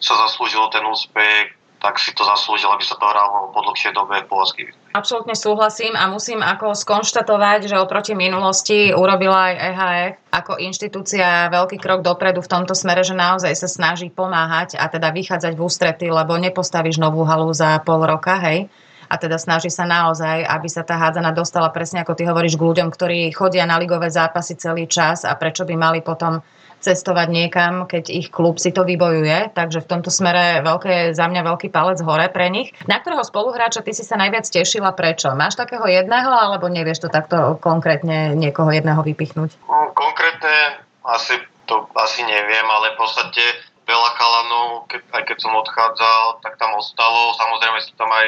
sa 0.00 0.16
zaslúžil 0.26 0.64
ten 0.72 0.82
úspech, 0.88 1.52
tak 1.76 2.00
si 2.00 2.10
to 2.16 2.24
zaslúžil, 2.24 2.72
aby 2.72 2.80
sa 2.82 2.96
to 2.96 3.04
hralo 3.04 3.52
po 3.52 3.60
dlhšej 3.60 3.92
dobe 3.92 4.24
po 4.24 4.40
Vaskej 4.40 4.72
Bystrici. 4.72 4.96
Absolútne 4.96 5.36
súhlasím 5.36 5.92
a 5.92 6.08
musím 6.08 6.40
ako 6.40 6.72
skonštatovať, 6.72 7.68
že 7.68 7.76
oproti 7.76 8.16
minulosti 8.16 8.96
urobila 8.96 9.52
aj 9.52 9.54
EHF 9.60 10.14
ako 10.32 10.52
inštitúcia 10.56 11.52
veľký 11.52 11.76
krok 11.76 12.00
dopredu 12.00 12.40
v 12.40 12.48
tomto 12.48 12.72
smere, 12.72 13.04
že 13.04 13.12
naozaj 13.12 13.52
sa 13.52 13.68
snaží 13.68 14.08
pomáhať 14.08 14.80
a 14.80 14.88
teda 14.88 15.12
vychádzať 15.12 15.52
v 15.52 15.62
ústrety, 15.62 16.06
lebo 16.08 16.40
nepostavíš 16.40 16.96
novú 16.96 17.28
halu 17.28 17.52
za 17.52 17.76
pol 17.84 18.08
roka, 18.08 18.40
hej? 18.40 18.72
A 19.06 19.14
teda 19.16 19.38
snaží 19.38 19.70
sa 19.72 19.86
naozaj, 19.86 20.44
aby 20.46 20.68
sa 20.68 20.82
tá 20.82 20.98
hádzana 20.98 21.32
dostala 21.32 21.70
presne 21.70 22.02
ako 22.02 22.18
ty 22.18 22.26
hovoríš 22.26 22.58
k 22.58 22.66
ľuďom, 22.66 22.88
ktorí 22.90 23.30
chodia 23.32 23.64
na 23.64 23.78
ligové 23.78 24.10
zápasy 24.12 24.58
celý 24.58 24.90
čas 24.90 25.22
a 25.22 25.34
prečo 25.38 25.64
by 25.64 25.74
mali 25.74 26.00
potom 26.02 26.42
cestovať 26.76 27.28
niekam, 27.32 27.72
keď 27.88 28.12
ich 28.12 28.28
klub 28.28 28.60
si 28.60 28.70
to 28.70 28.84
vybojuje. 28.84 29.56
Takže 29.56 29.82
v 29.82 29.90
tomto 29.90 30.12
smere 30.12 30.60
veľké, 30.60 31.16
za 31.16 31.26
mňa 31.26 31.42
veľký 31.42 31.72
palec 31.72 31.98
hore 32.04 32.28
pre 32.28 32.52
nich. 32.52 32.76
Na 32.84 33.00
ktorého 33.00 33.24
spoluhráča 33.24 33.80
ty 33.80 33.96
si 33.96 34.04
sa 34.04 34.20
najviac 34.20 34.44
tešila? 34.46 34.92
Prečo? 34.92 35.32
Máš 35.32 35.56
takého 35.56 35.88
jedného 35.88 36.30
alebo 36.30 36.68
nevieš 36.68 37.06
to 37.06 37.08
takto 37.08 37.56
konkrétne 37.58 38.36
niekoho 38.36 38.68
jedného 38.70 39.00
vypichnúť? 39.00 39.56
No, 39.66 39.90
konkrétne 39.96 40.84
asi 41.02 41.40
to 41.66 41.90
asi 41.98 42.22
neviem, 42.22 42.66
ale 42.70 42.94
v 42.94 42.98
podstate 43.02 43.42
veľa 43.86 44.10
chalanov, 44.18 44.86
keď, 44.90 45.02
aj 45.14 45.22
keď 45.26 45.38
som 45.42 45.52
odchádzal, 45.54 46.22
tak 46.42 46.54
tam 46.58 46.74
ostalo. 46.78 47.34
Samozrejme 47.34 47.78
sú 47.82 47.92
tam 47.98 48.10
aj, 48.10 48.26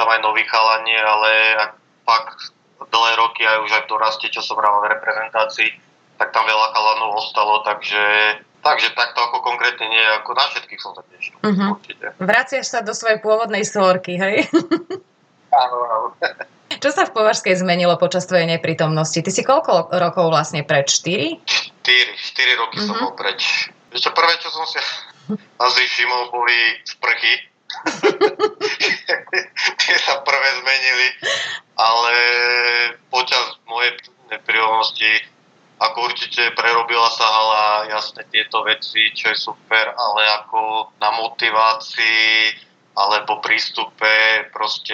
tam 0.00 0.08
aj 0.08 0.20
noví 0.24 0.48
chalani, 0.48 0.96
ale 0.96 1.30
fakt 2.08 2.56
dlhé 2.80 3.12
roky 3.20 3.44
aj 3.44 3.60
už 3.68 3.70
aj 3.76 3.82
v 3.84 3.90
doraste, 3.92 4.26
čo 4.32 4.40
som 4.40 4.56
hral 4.56 4.80
v 4.80 4.96
reprezentácii, 4.96 5.68
tak 6.16 6.32
tam 6.32 6.48
veľa 6.48 6.72
chalanov 6.72 7.20
ostalo, 7.20 7.60
takže 7.68 8.00
Takže 8.60 8.92
takto 8.92 9.24
ako 9.24 9.40
konkrétne 9.40 9.88
nie, 9.88 10.04
ako 10.20 10.36
na 10.36 10.44
všetkých 10.52 10.80
som 10.84 10.92
sa 10.92 11.00
tešil. 11.08 11.32
Uh-huh. 11.40 11.80
Určite. 11.80 12.12
Vraciaš 12.20 12.68
sa 12.68 12.84
do 12.84 12.92
svojej 12.92 13.16
pôvodnej 13.24 13.64
svorky, 13.64 14.20
hej? 14.20 14.44
Áno, 15.50 15.82
áno. 15.82 16.08
Čo 16.78 16.94
sa 16.94 17.02
v 17.02 17.10
Považskej 17.10 17.58
zmenilo 17.58 17.98
počas 17.98 18.22
tvojej 18.30 18.46
neprítomnosti? 18.46 19.18
Ty 19.18 19.30
si 19.34 19.42
koľko 19.42 19.90
rokov 19.90 20.30
vlastne 20.30 20.62
preč? 20.62 21.02
4? 21.02 21.42
4, 21.42 21.82
4 21.82 22.62
roky 22.62 22.78
uh-huh. 22.78 22.86
som 22.86 22.94
mhm. 22.94 23.02
bol 23.02 23.12
preč. 23.18 23.66
Ešte 23.90 24.14
prvé, 24.14 24.30
čo 24.38 24.54
som 24.54 24.62
si 24.70 24.78
asi 25.66 25.82
všimol, 25.90 26.30
boli 26.30 26.54
sprchy. 26.86 27.49
Tie 29.80 29.96
sa 30.00 30.22
prvé 30.22 30.48
zmenili, 30.62 31.08
ale 31.76 32.14
počas 33.10 33.58
mojej 33.66 33.98
neprítomnosti 34.30 35.10
ako 35.80 36.12
určite 36.12 36.52
prerobila 36.52 37.08
sa 37.08 37.24
hala, 37.24 37.88
jasne 37.88 38.28
tieto 38.28 38.60
veci, 38.68 39.00
čo 39.16 39.32
je 39.32 39.38
super, 39.40 39.96
ale 39.96 40.22
ako 40.44 40.92
na 41.00 41.08
motivácii 41.16 42.52
alebo 42.92 43.40
prístupe 43.40 44.44
proste 44.52 44.92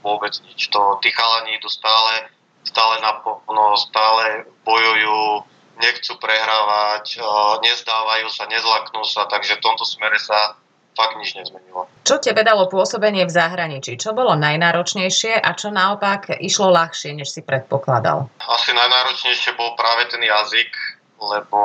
vôbec 0.00 0.32
nič. 0.48 0.72
To, 0.72 0.96
tí 1.04 1.12
chalani 1.12 1.60
idú 1.60 1.68
stále, 1.68 2.32
stále 2.64 2.96
naplno, 3.04 3.76
stále 3.76 4.48
bojujú, 4.64 5.44
nechcú 5.84 6.16
prehrávať, 6.16 7.20
nezdávajú 7.60 8.32
sa, 8.32 8.48
nezlaknú 8.48 9.04
sa, 9.04 9.28
takže 9.28 9.60
v 9.60 9.64
tomto 9.68 9.84
smere 9.84 10.16
sa 10.16 10.56
fakt 10.96 11.20
nič 11.20 11.36
nezmenilo. 11.36 11.86
Čo 12.02 12.18
tebe 12.18 12.40
dalo 12.40 12.66
pôsobenie 12.72 13.28
v 13.28 13.32
zahraničí? 13.36 14.00
Čo 14.00 14.16
bolo 14.16 14.32
najnáročnejšie 14.34 15.38
a 15.38 15.50
čo 15.52 15.68
naopak 15.68 16.40
išlo 16.40 16.72
ľahšie, 16.72 17.12
než 17.12 17.28
si 17.28 17.44
predpokladal? 17.44 18.32
Asi 18.40 18.72
najnáročnejšie 18.72 19.52
bol 19.54 19.76
práve 19.76 20.08
ten 20.08 20.24
jazyk, 20.24 20.72
lebo 21.20 21.60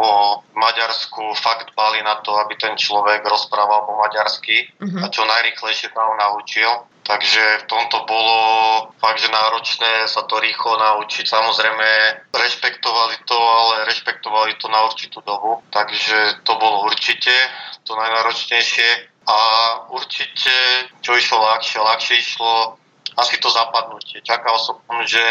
v 0.52 0.56
Maďarsku 0.56 1.36
fakt 1.40 1.72
bali 1.76 2.04
na 2.04 2.20
to, 2.24 2.36
aby 2.40 2.56
ten 2.56 2.76
človek 2.76 3.24
rozprával 3.24 3.84
po 3.84 4.00
maďarsky 4.00 4.68
uh-huh. 4.80 5.04
a 5.04 5.12
čo 5.12 5.28
najrychlejšie 5.28 5.92
sa 5.92 6.02
ho 6.08 6.14
naučil. 6.16 6.72
Takže 7.02 7.66
v 7.66 7.68
tomto 7.68 8.06
bolo 8.06 8.40
fakt, 9.02 9.20
že 9.20 9.28
náročné 9.28 10.06
sa 10.06 10.22
to 10.30 10.38
rýchlo 10.38 10.78
naučiť. 10.78 11.26
Samozrejme, 11.28 11.88
rešpektovali 12.30 13.26
to, 13.26 13.36
ale 13.36 13.90
rešpektovali 13.90 14.56
to 14.62 14.70
na 14.70 14.86
určitú 14.86 15.20
dobu. 15.26 15.66
Takže 15.74 16.46
to 16.46 16.54
bolo 16.62 16.86
určite 16.86 17.34
to 17.84 17.98
najnáročnejšie. 17.98 19.11
A 19.28 19.38
určite, 19.94 20.54
čo 21.06 21.14
išlo 21.14 21.42
ľahšie, 21.46 21.78
ľahšie 21.78 22.16
išlo 22.18 22.82
asi 23.18 23.38
to 23.38 23.50
zapadnutie. 23.52 24.24
Čakal 24.24 24.56
som, 24.58 24.80
že 25.06 25.22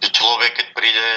človek, 0.00 0.58
keď 0.58 0.66
príde 0.74 1.08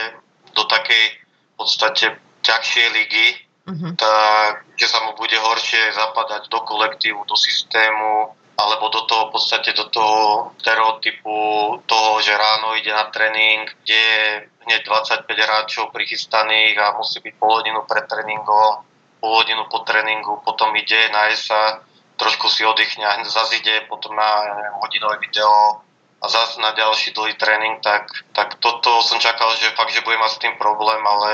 do 0.54 0.64
takej 0.68 1.04
v 1.18 1.54
podstate 1.56 2.06
ťažšej 2.42 2.88
ligy, 2.94 3.28
uh-huh. 3.70 3.92
tak 3.96 4.66
že 4.76 4.88
sa 4.90 5.06
mu 5.06 5.14
bude 5.14 5.38
horšie 5.38 5.94
zapadať 5.94 6.50
do 6.50 6.60
kolektívu, 6.66 7.22
do 7.26 7.38
systému, 7.38 8.34
alebo 8.58 8.90
do 8.94 9.02
toho 9.10 9.30
v 9.30 9.34
podstate 9.34 9.74
do 9.74 9.90
toho 9.90 10.52
stereotypu 10.62 11.38
toho, 11.86 12.12
že 12.22 12.38
ráno 12.38 12.78
ide 12.78 12.94
na 12.94 13.10
tréning, 13.10 13.66
kde 13.82 13.98
je 13.98 14.22
hneď 14.70 14.82
25 14.86 15.26
hráčov 15.26 15.90
prichystaných 15.90 16.78
a 16.78 16.94
musí 16.98 17.18
byť 17.22 17.34
pol 17.42 17.62
hodinu 17.62 17.82
pred 17.90 18.06
tréningom, 18.06 18.86
pol 19.18 19.32
hodinu 19.34 19.66
po 19.66 19.82
tréningu, 19.82 20.42
potom 20.46 20.70
ide, 20.78 21.10
na 21.10 21.34
sa, 21.34 21.82
trošku 22.22 22.46
si 22.54 22.62
oddychne 22.62 23.02
a 23.02 23.18
zase 23.26 23.58
ide 23.58 23.90
potom 23.90 24.14
na 24.14 24.62
neviem, 24.62 24.78
hodinové 24.78 25.18
video 25.18 25.82
a 26.22 26.26
zase 26.30 26.62
na 26.62 26.70
ďalší 26.78 27.18
dlhý 27.18 27.34
tréning, 27.34 27.82
tak, 27.82 28.14
tak 28.38 28.62
toto 28.62 29.02
som 29.02 29.18
čakal, 29.18 29.50
že 29.58 29.74
fakt, 29.74 29.90
že 29.90 30.06
budem 30.06 30.22
mať 30.22 30.38
s 30.38 30.42
tým 30.46 30.54
problém, 30.62 31.02
ale 31.02 31.32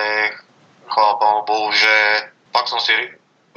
chvála 0.88 1.20
Pánu 1.20 1.44
Bohu, 1.44 1.76
že 1.76 1.92
fakt 2.56 2.72
som 2.72 2.80
si 2.80 2.96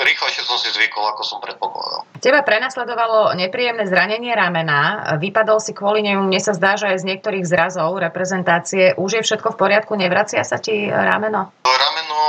rýchlejšie 0.01 0.43
som 0.49 0.57
si 0.57 0.73
zvykol, 0.73 1.13
ako 1.13 1.23
som 1.23 1.39
predpokladal. 1.45 2.09
Teba 2.25 2.41
prenasledovalo 2.41 3.37
nepríjemné 3.37 3.85
zranenie 3.85 4.33
ramena, 4.33 5.13
vypadol 5.21 5.61
si 5.61 5.77
kvôli 5.77 6.01
nemu, 6.01 6.25
mne 6.25 6.41
sa 6.41 6.57
zdá, 6.57 6.81
že 6.81 6.89
aj 6.89 7.05
z 7.05 7.09
niektorých 7.15 7.45
zrazov 7.45 8.01
reprezentácie. 8.01 8.97
Už 8.97 9.21
je 9.21 9.23
všetko 9.23 9.55
v 9.55 9.61
poriadku, 9.61 9.93
nevracia 10.01 10.41
sa 10.41 10.57
ti 10.57 10.89
rameno? 10.89 11.53
Rameno 11.69 12.23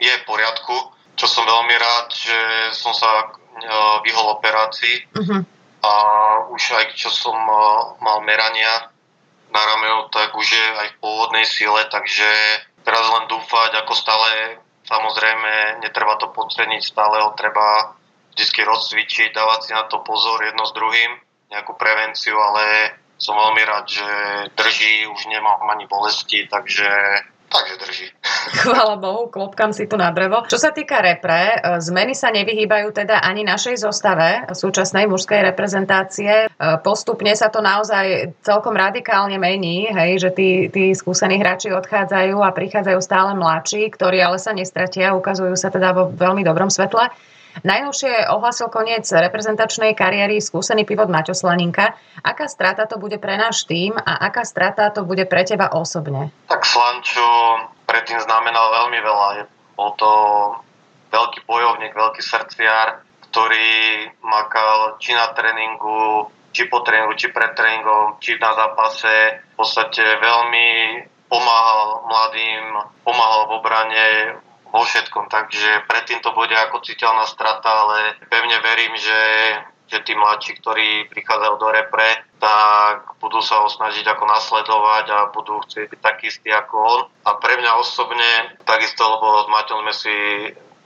je 0.00 0.12
v 0.12 0.24
poriadku, 0.24 0.76
čo 1.20 1.28
som 1.28 1.44
veľmi 1.44 1.74
rád, 1.76 2.06
že 2.16 2.38
som 2.72 2.96
sa 2.96 3.28
vyhol 4.04 4.26
operácii 4.40 4.96
uh-huh. 5.12 5.42
a 5.84 5.92
už 6.52 6.62
aj 6.76 6.86
čo 6.96 7.10
som 7.12 7.36
e, 7.36 7.56
mal 8.00 8.24
merania 8.24 8.90
na 9.50 9.62
rameno, 9.66 10.06
tak 10.08 10.34
už 10.34 10.46
je 10.46 10.66
aj 10.78 10.88
v 10.94 10.98
pôvodnej 11.02 11.42
sile, 11.42 11.82
takže 11.90 12.26
teraz 12.86 13.04
len 13.10 13.26
dúfať, 13.26 13.82
ako 13.82 13.92
stále, 13.98 14.62
samozrejme, 14.86 15.82
netreba 15.82 16.14
to 16.22 16.30
podceniť, 16.30 16.82
stále 16.82 17.18
ho 17.18 17.34
treba 17.34 17.98
vždy 18.30 18.62
rozcvičiť, 18.62 19.34
dávať 19.34 19.60
si 19.66 19.70
na 19.74 19.84
to 19.90 20.00
pozor 20.06 20.40
jedno 20.40 20.64
s 20.64 20.72
druhým, 20.72 21.18
nejakú 21.50 21.74
prevenciu, 21.74 22.38
ale 22.38 22.94
som 23.20 23.36
veľmi 23.36 23.62
rád, 23.68 23.84
že 23.90 24.08
drží, 24.56 25.04
už 25.10 25.28
nemám 25.28 25.60
ani 25.68 25.84
bolesti, 25.90 26.48
takže 26.48 26.88
Takže 27.50 27.74
drží. 27.86 28.06
Chvála 28.62 28.96
Bohu, 28.96 29.26
klopkam 29.26 29.74
si 29.74 29.90
tu 29.90 29.98
na 29.98 30.14
drevo. 30.14 30.46
Čo 30.46 30.54
sa 30.54 30.70
týka 30.70 31.02
repre, 31.02 31.58
e, 31.58 31.82
zmeny 31.82 32.14
sa 32.14 32.30
nevyhýbajú 32.30 32.94
teda 32.94 33.26
ani 33.26 33.42
našej 33.42 33.82
zostave 33.82 34.46
súčasnej 34.54 35.10
mužskej 35.10 35.50
reprezentácie. 35.50 36.46
E, 36.46 36.48
postupne 36.86 37.34
sa 37.34 37.50
to 37.50 37.58
naozaj 37.58 38.30
celkom 38.46 38.78
radikálne 38.78 39.34
mení, 39.34 39.90
hej, 39.90 40.22
že 40.22 40.30
tí, 40.30 40.50
tí 40.70 40.94
skúsení 40.94 41.42
hráči 41.42 41.74
odchádzajú 41.74 42.38
a 42.38 42.54
prichádzajú 42.54 42.98
stále 43.02 43.34
mladší, 43.34 43.90
ktorí 43.98 44.22
ale 44.22 44.38
sa 44.38 44.54
nestratia, 44.54 45.18
ukazujú 45.18 45.58
sa 45.58 45.74
teda 45.74 45.90
vo 45.90 46.04
veľmi 46.14 46.46
dobrom 46.46 46.70
svetle. 46.70 47.10
Najnovšie 47.60 48.30
ohlasil 48.30 48.70
koniec 48.72 49.04
reprezentačnej 49.04 49.92
kariéry 49.92 50.38
skúsený 50.38 50.86
pivot 50.88 51.10
Maťo 51.10 51.34
Slaninka. 51.36 51.92
Aká 52.22 52.46
strata 52.46 52.86
to 52.86 52.96
bude 52.96 53.18
pre 53.18 53.36
náš 53.36 53.66
tým 53.66 53.98
a 53.98 54.22
aká 54.24 54.46
strata 54.46 54.88
to 54.94 55.02
bude 55.04 55.26
pre 55.26 55.42
teba 55.44 55.68
osobne? 55.74 56.32
Tak 56.46 56.62
Slančo 56.62 57.28
predtým 57.84 58.22
znamenal 58.22 58.70
veľmi 58.70 58.98
veľa. 59.02 59.28
Bol 59.74 59.90
to 59.98 60.12
veľký 61.10 61.42
bojovník, 61.44 61.92
veľký 61.92 62.22
srdciar, 62.22 63.02
ktorý 63.30 64.08
makal 64.22 64.98
či 65.02 65.14
na 65.14 65.34
tréningu, 65.34 66.30
či 66.54 66.66
po 66.66 66.82
tréningu, 66.82 67.14
či 67.18 67.30
pred 67.34 67.54
tréningom, 67.54 68.18
či 68.22 68.38
na 68.38 68.54
zápase. 68.54 69.42
V 69.54 69.54
podstate 69.58 70.02
veľmi 70.02 70.68
pomáhal 71.30 72.02
mladým, 72.10 72.64
pomáhal 73.06 73.42
v 73.46 73.52
obrane, 73.58 74.06
vo 74.70 74.82
všetkom, 74.86 75.26
takže 75.26 75.90
predtým 75.90 76.22
to 76.22 76.30
bude 76.30 76.54
ako 76.54 76.82
citeľná 76.86 77.26
strata, 77.26 77.66
ale 77.66 78.14
pevne 78.30 78.58
verím, 78.62 78.94
že, 78.94 79.22
že 79.90 79.98
tí 80.06 80.14
mladší, 80.14 80.62
ktorí 80.62 81.10
prichádzajú 81.10 81.54
do 81.58 81.68
repre, 81.74 82.22
tak 82.38 83.18
budú 83.18 83.42
sa 83.42 83.60
ho 83.60 83.68
snažiť 83.68 84.06
ako 84.06 84.24
nasledovať 84.30 85.06
a 85.10 85.18
budú 85.34 85.58
chcieť 85.66 85.90
byť 85.90 86.00
takí 86.00 86.30
istí 86.30 86.48
ako 86.54 86.74
on. 86.78 87.00
A 87.26 87.36
pre 87.42 87.58
mňa 87.58 87.82
osobne 87.82 88.56
takisto, 88.62 89.02
lebo 89.02 89.42
s 89.42 89.46
Maťom 89.50 89.82
sme 89.84 89.94
si 89.94 90.16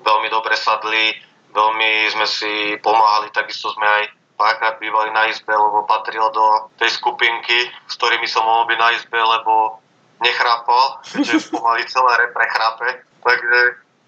veľmi 0.01 0.29
dobre 0.33 0.57
sadli, 0.57 1.13
veľmi 1.53 1.91
sme 2.11 2.27
si 2.27 2.53
pomáhali, 2.81 3.31
takisto 3.31 3.71
sme 3.77 3.85
aj 3.85 4.05
párkrát 4.35 4.77
bývali 4.83 5.15
na 5.15 5.31
izbe, 5.31 5.55
lebo 5.55 5.87
patril 5.87 6.27
do 6.35 6.73
tej 6.77 6.91
skupinky, 6.91 7.71
s 7.87 7.95
ktorými 7.97 8.27
som 8.27 8.43
mohol 8.43 8.67
byť 8.67 8.79
na 8.81 8.91
izbe, 8.99 9.19
lebo 9.21 9.79
nechrápal, 10.23 11.05
že 11.27 11.39
pomaly 11.51 11.87
celé 11.87 12.13
repre 12.27 12.47
chrápe. 12.51 12.89
Takže 13.25 13.59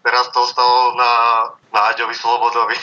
teraz 0.04 0.30
to 0.30 0.38
ostalo 0.44 0.94
na, 0.94 1.10
Aďovi 1.92 2.14
Slobodovi. 2.14 2.76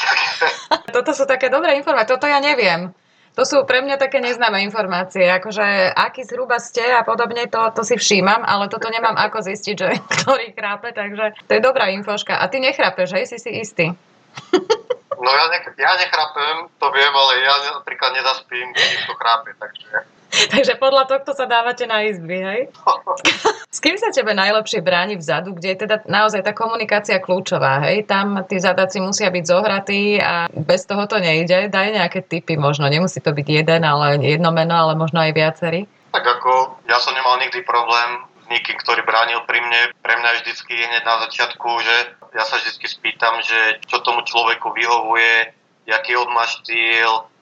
Toto 0.95 1.13
sú 1.13 1.25
také 1.25 1.49
dobré 1.49 1.73
informácie, 1.79 2.13
toto 2.13 2.29
ja 2.29 2.37
neviem. 2.37 2.93
To 3.33 3.41
sú 3.41 3.65
pre 3.65 3.81
mňa 3.81 3.97
také 3.97 4.21
neznáme 4.21 4.61
informácie, 4.61 5.25
akože 5.25 5.97
aký 5.97 6.21
zhruba 6.21 6.61
ste 6.61 6.85
a 6.93 7.01
podobne, 7.01 7.49
to, 7.49 7.57
to 7.73 7.81
si 7.81 7.97
všímam, 7.97 8.45
ale 8.45 8.69
toto 8.69 8.93
nemám 8.93 9.17
ako 9.17 9.41
zistiť, 9.41 9.73
že 9.73 9.89
ktorý 10.21 10.53
chrápe, 10.53 10.93
takže 10.93 11.33
to 11.49 11.51
je 11.57 11.61
dobrá 11.61 11.89
infoška. 11.89 12.37
A 12.37 12.45
ty 12.45 12.61
nechrápeš, 12.61 13.17
hej? 13.17 13.25
Si 13.25 13.41
si 13.41 13.49
istý. 13.57 13.89
No 15.17 15.29
ja, 15.33 15.45
ne, 15.49 15.59
ja 15.65 15.93
nechrápem, 15.97 16.69
to 16.77 16.87
viem, 16.93 17.13
ale 17.13 17.33
ja 17.41 17.55
napríklad 17.73 18.13
nezaspím, 18.13 18.69
keď 18.69 18.85
niekto 18.85 19.13
chrápe, 19.17 19.49
takže... 19.57 20.05
Takže 20.53 20.81
podľa 20.81 21.05
tohto 21.05 21.37
sa 21.37 21.45
dávate 21.45 21.85
na 21.85 22.05
izby, 22.05 22.37
hej? 22.41 22.61
S 23.73 23.81
kým 23.81 23.97
sa 23.97 24.13
tebe 24.13 24.37
najlepšie 24.37 24.85
bráni 24.85 25.17
vzadu, 25.17 25.57
kde 25.57 25.73
je 25.73 25.77
teda 25.85 26.05
naozaj 26.05 26.45
tá 26.45 26.53
komunikácia 26.53 27.17
kľúčová, 27.17 27.81
hej? 27.89 28.05
Tam 28.05 28.45
tí 28.45 28.61
zadáci 28.61 29.01
musia 29.01 29.33
byť 29.33 29.43
zohratí 29.49 30.21
a 30.21 30.45
bez 30.53 30.85
toho 30.85 31.05
to 31.09 31.17
nejde. 31.17 31.73
Daj 31.73 31.97
nejaké 31.97 32.21
typy 32.21 32.53
možno, 32.53 32.85
nemusí 32.85 33.17
to 33.17 33.33
byť 33.33 33.47
jeden, 33.49 33.81
ale 33.81 34.21
jedno 34.21 34.53
meno, 34.53 34.77
ale 34.77 34.93
možno 34.93 35.25
aj 35.25 35.33
viacerí. 35.33 35.89
Tak 36.13 36.21
ako 36.21 36.85
ja 36.85 37.01
som 37.01 37.17
nemal 37.17 37.41
nikdy 37.41 37.65
problém 37.65 38.21
s 38.41 38.45
nikým, 38.53 38.77
ktorý 38.77 39.01
bránil 39.01 39.41
pri 39.49 39.57
mne. 39.65 39.81
Pre 40.05 40.13
mňa 40.21 40.29
vždycky 40.37 40.77
hneď 40.77 41.01
na 41.01 41.25
začiatku, 41.25 41.69
že 41.81 41.95
ja 42.37 42.45
sa 42.45 42.61
vždycky 42.61 42.85
spýtam, 42.85 43.41
že 43.41 43.81
čo 43.89 44.05
tomu 44.05 44.21
človeku 44.21 44.69
vyhovuje, 44.69 45.49
jaký 45.89 46.13
on 46.13 46.29
má 46.29 46.45
štýl, 46.45 47.32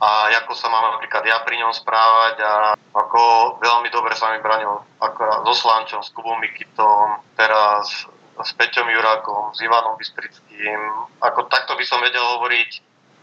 a 0.00 0.32
ako 0.32 0.56
sa 0.56 0.72
mám 0.72 0.96
napríklad 0.96 1.28
ja 1.28 1.44
pri 1.44 1.60
ňom 1.60 1.76
správať 1.76 2.40
a 2.40 2.52
ako 2.96 3.20
veľmi 3.60 3.92
dobre 3.92 4.16
sa 4.16 4.32
mi 4.32 4.40
branil 4.40 4.80
ako 4.96 5.44
so 5.44 5.54
Slančom, 5.54 6.00
s 6.00 6.08
Kubom 6.16 6.40
Mikitom, 6.40 7.20
teraz 7.36 8.08
s 8.40 8.50
Peťom 8.56 8.88
Jurákom, 8.88 9.52
s 9.52 9.60
Ivanom 9.60 10.00
Bystrickým. 10.00 10.80
Ako 11.20 11.52
takto 11.52 11.76
by 11.76 11.84
som 11.84 12.00
vedel 12.00 12.24
hovoriť 12.24 12.70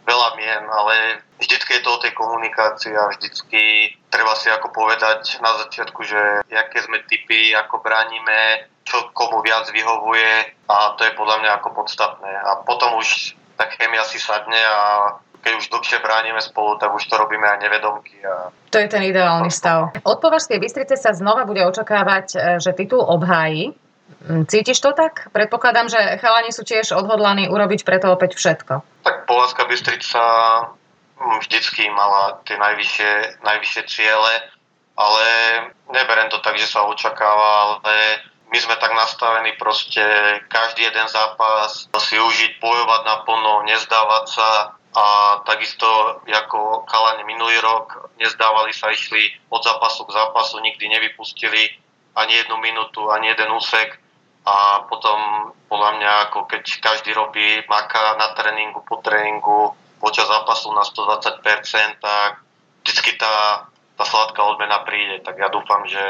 veľa 0.08 0.30
mien, 0.40 0.64
ale 0.72 1.26
vždycky 1.42 1.78
je 1.78 1.84
to 1.84 1.92
o 1.92 2.02
tej 2.02 2.14
komunikácii 2.16 2.96
a 2.96 3.12
vždycky 3.12 3.92
treba 4.08 4.38
si 4.40 4.48
ako 4.48 4.72
povedať 4.72 5.42
na 5.44 5.52
začiatku, 5.66 6.00
že 6.06 6.48
aké 6.48 6.80
sme 6.86 7.04
typy, 7.10 7.52
ako 7.52 7.84
bránime, 7.84 8.72
čo 8.88 9.12
komu 9.12 9.44
viac 9.44 9.68
vyhovuje 9.68 10.56
a 10.72 10.96
to 10.96 11.04
je 11.04 11.18
podľa 11.18 11.38
mňa 11.44 11.52
ako 11.60 11.84
podstatné. 11.84 12.32
A 12.32 12.64
potom 12.64 12.96
už 13.02 13.36
tá 13.60 13.68
chemia 13.74 14.06
si 14.08 14.22
sadne 14.22 14.62
a 14.64 14.80
keď 15.44 15.54
už 15.58 15.72
dlhšie 15.72 15.98
bránime 16.04 16.42
spolu, 16.42 16.76
tak 16.82 16.92
už 16.92 17.04
to 17.08 17.16
robíme 17.18 17.48
aj 17.48 17.60
nevedomky. 17.64 18.20
A... 18.26 18.52
To 18.70 18.78
je 18.78 18.88
ten 18.88 19.04
ideálny 19.08 19.52
stav. 19.54 19.96
Od 20.04 20.18
Považskej 20.20 20.60
Bystrice 20.60 21.00
sa 21.00 21.16
znova 21.16 21.48
bude 21.48 21.64
očakávať, 21.64 22.26
e, 22.34 22.38
že 22.60 22.76
titul 22.76 23.00
obhájí. 23.00 23.72
Mm, 24.28 24.48
cítiš 24.48 24.80
to 24.80 24.92
tak? 24.92 25.32
Predpokladám, 25.32 25.88
že 25.88 26.00
chalani 26.20 26.52
sú 26.52 26.64
tiež 26.68 26.96
odhodlaní 26.96 27.48
urobiť 27.48 27.88
preto 27.88 28.12
opäť 28.12 28.36
všetko. 28.36 28.84
Tak 29.04 29.16
Považská 29.28 29.68
Bystrica 29.68 30.22
mm, 31.20 31.38
vždycky 31.44 31.88
mala 31.92 32.44
tie 32.44 32.60
najvyššie, 32.60 33.44
najvyššie 33.44 33.84
ciele, 33.88 34.34
ale 34.98 35.26
neberem 35.94 36.28
to 36.34 36.42
tak, 36.42 36.58
že 36.58 36.68
sa 36.68 36.84
očakáva, 36.90 37.50
ale 37.84 38.26
my 38.48 38.58
sme 38.58 38.76
tak 38.80 38.96
nastavení 38.96 39.60
proste 39.60 40.02
každý 40.48 40.88
jeden 40.88 41.08
zápas 41.12 41.92
si 42.00 42.16
užiť, 42.16 42.64
bojovať 42.64 43.02
naplno, 43.04 43.68
nezdávať 43.68 44.26
sa, 44.32 44.48
a 44.98 45.06
takisto 45.46 45.86
ako 46.26 46.90
kalani 46.90 47.22
minulý 47.30 47.62
rok 47.62 48.10
nezdávali 48.18 48.74
sa, 48.74 48.90
išli 48.90 49.30
od 49.54 49.62
zápasu 49.62 50.10
k 50.10 50.18
zápasu, 50.18 50.58
nikdy 50.58 50.90
nevypustili 50.90 51.70
ani 52.18 52.34
jednu 52.34 52.58
minútu, 52.58 53.06
ani 53.14 53.30
jeden 53.30 53.54
úsek 53.54 54.02
a 54.42 54.90
potom 54.90 55.52
podľa 55.70 55.92
mňa 56.02 56.12
ako 56.30 56.50
keď 56.50 56.64
každý 56.82 57.14
robí 57.14 57.62
maka 57.70 58.18
na 58.18 58.34
tréningu, 58.34 58.82
po 58.82 58.98
tréningu, 59.06 59.78
počas 60.02 60.26
zápasu 60.26 60.74
na 60.74 60.82
120%, 60.82 62.02
tak 62.02 62.42
vždycky 62.82 63.22
tá, 63.22 63.68
tá 64.00 64.04
sladká 64.08 64.42
odmena 64.50 64.82
príde. 64.82 65.22
Tak 65.22 65.36
ja 65.38 65.52
dúfam, 65.54 65.86
že 65.86 66.02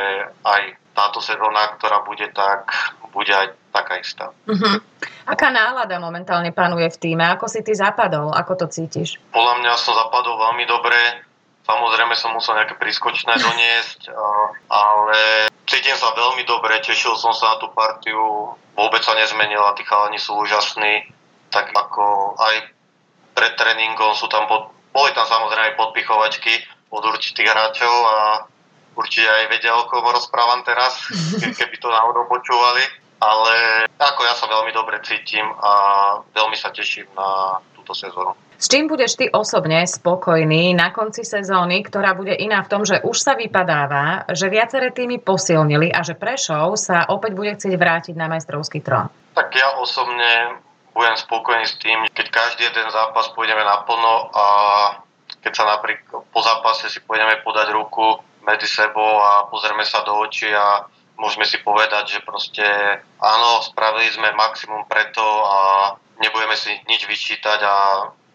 aj 0.47 0.77
táto 0.93 1.19
sezóna, 1.19 1.75
ktorá 1.75 2.05
bude, 2.05 2.29
tak 2.31 2.71
bude 3.17 3.33
aj 3.33 3.57
taká 3.73 3.97
istá. 3.97 4.29
Uh-huh. 4.45 4.77
Aká 5.25 5.49
nálada 5.49 5.97
momentálne 5.97 6.53
panuje 6.53 6.85
v 6.93 6.97
týme? 7.01 7.25
Ako 7.33 7.49
si 7.49 7.65
ty 7.65 7.73
zapadol? 7.73 8.29
Ako 8.29 8.53
to 8.53 8.69
cítiš? 8.69 9.17
Podľa 9.33 9.65
mňa 9.65 9.73
som 9.81 9.97
zapadol 9.97 10.37
veľmi 10.37 10.69
dobre. 10.69 11.25
Samozrejme 11.65 12.13
som 12.13 12.31
musel 12.31 12.55
nejaké 12.55 12.79
prískočné 12.79 13.35
doniesť, 13.43 14.07
ale 14.71 15.51
cítim 15.67 15.99
sa 15.99 16.15
veľmi 16.15 16.47
dobre, 16.47 16.79
tešil 16.79 17.11
som 17.19 17.35
sa 17.35 17.53
na 17.53 17.55
tú 17.59 17.67
partiu, 17.75 18.55
vôbec 18.71 19.03
sa 19.03 19.11
nezmenila, 19.19 19.75
tí 19.75 19.83
chalani 19.83 20.15
sú 20.15 20.39
úžasní, 20.39 21.11
tak 21.51 21.75
ako 21.75 22.39
aj 22.39 22.71
pred 23.35 23.51
tréningom 23.59 24.15
sú 24.15 24.31
tam, 24.31 24.47
pod, 24.47 24.71
boli 24.95 25.11
tam 25.11 25.27
samozrejme 25.27 25.75
podpichovačky 25.75 26.63
od 26.87 27.03
určitých 27.03 27.51
hráčov 27.51 27.91
a 27.91 28.47
určite 28.95 29.27
aj 29.27 29.51
vedia, 29.51 29.75
o 29.75 29.91
kom 29.91 30.07
rozprávam 30.07 30.63
teraz, 30.63 31.03
keby 31.59 31.75
to 31.83 31.91
náhodou 31.91 32.31
počúvali 32.31 33.06
ale 33.21 33.85
ako 33.97 34.21
ja 34.25 34.33
sa 34.37 34.45
veľmi 34.45 34.71
dobre 34.73 35.01
cítim 35.01 35.45
a 35.45 35.71
veľmi 36.33 36.57
sa 36.57 36.69
teším 36.69 37.09
na 37.17 37.57
túto 37.73 37.97
sezónu. 37.97 38.37
S 38.57 38.73
čím 38.73 38.89
budeš 38.89 39.21
ty 39.21 39.29
osobne 39.29 39.85
spokojný 39.85 40.73
na 40.73 40.89
konci 40.89 41.21
sezóny, 41.21 41.85
ktorá 41.85 42.17
bude 42.17 42.33
iná 42.33 42.65
v 42.65 42.71
tom, 42.73 42.81
že 42.81 42.97
už 43.05 43.13
sa 43.13 43.37
vypadáva, 43.37 44.25
že 44.33 44.49
viaceré 44.49 44.89
týmy 44.89 45.21
posilnili 45.21 45.93
a 45.93 46.01
že 46.01 46.17
Prešov 46.17 46.73
sa 46.73 47.05
opäť 47.05 47.37
bude 47.37 47.53
chcieť 47.53 47.77
vrátiť 47.77 48.15
na 48.17 48.25
majstrovský 48.25 48.81
trón? 48.81 49.13
Tak 49.37 49.53
ja 49.53 49.77
osobne 49.77 50.57
budem 50.97 51.13
spokojný 51.13 51.69
s 51.69 51.77
tým, 51.77 52.09
keď 52.09 52.33
každý 52.33 52.65
jeden 52.65 52.89
zápas 52.89 53.29
pôjdeme 53.37 53.61
naplno 53.61 54.33
a 54.33 54.45
keď 55.45 55.53
sa 55.53 55.63
napríklad 55.77 56.25
po 56.33 56.41
zápase 56.41 56.89
si 56.89 56.97
pôjdeme 57.05 57.45
podať 57.45 57.69
ruku 57.77 58.17
medzi 58.41 58.65
sebou 58.65 59.21
a 59.21 59.45
pozrieme 59.53 59.85
sa 59.85 60.01
do 60.01 60.17
očí 60.17 60.49
a 60.49 60.81
môžeme 61.17 61.45
si 61.45 61.57
povedať, 61.61 62.17
že 62.17 62.19
proste 62.23 62.65
áno, 63.19 63.61
spravili 63.65 64.07
sme 64.13 64.33
maximum 64.37 64.85
preto 64.85 65.25
a 65.25 65.59
nebudeme 66.21 66.53
si 66.53 66.73
nič 66.85 67.05
vyčítať 67.09 67.59
a 67.61 67.75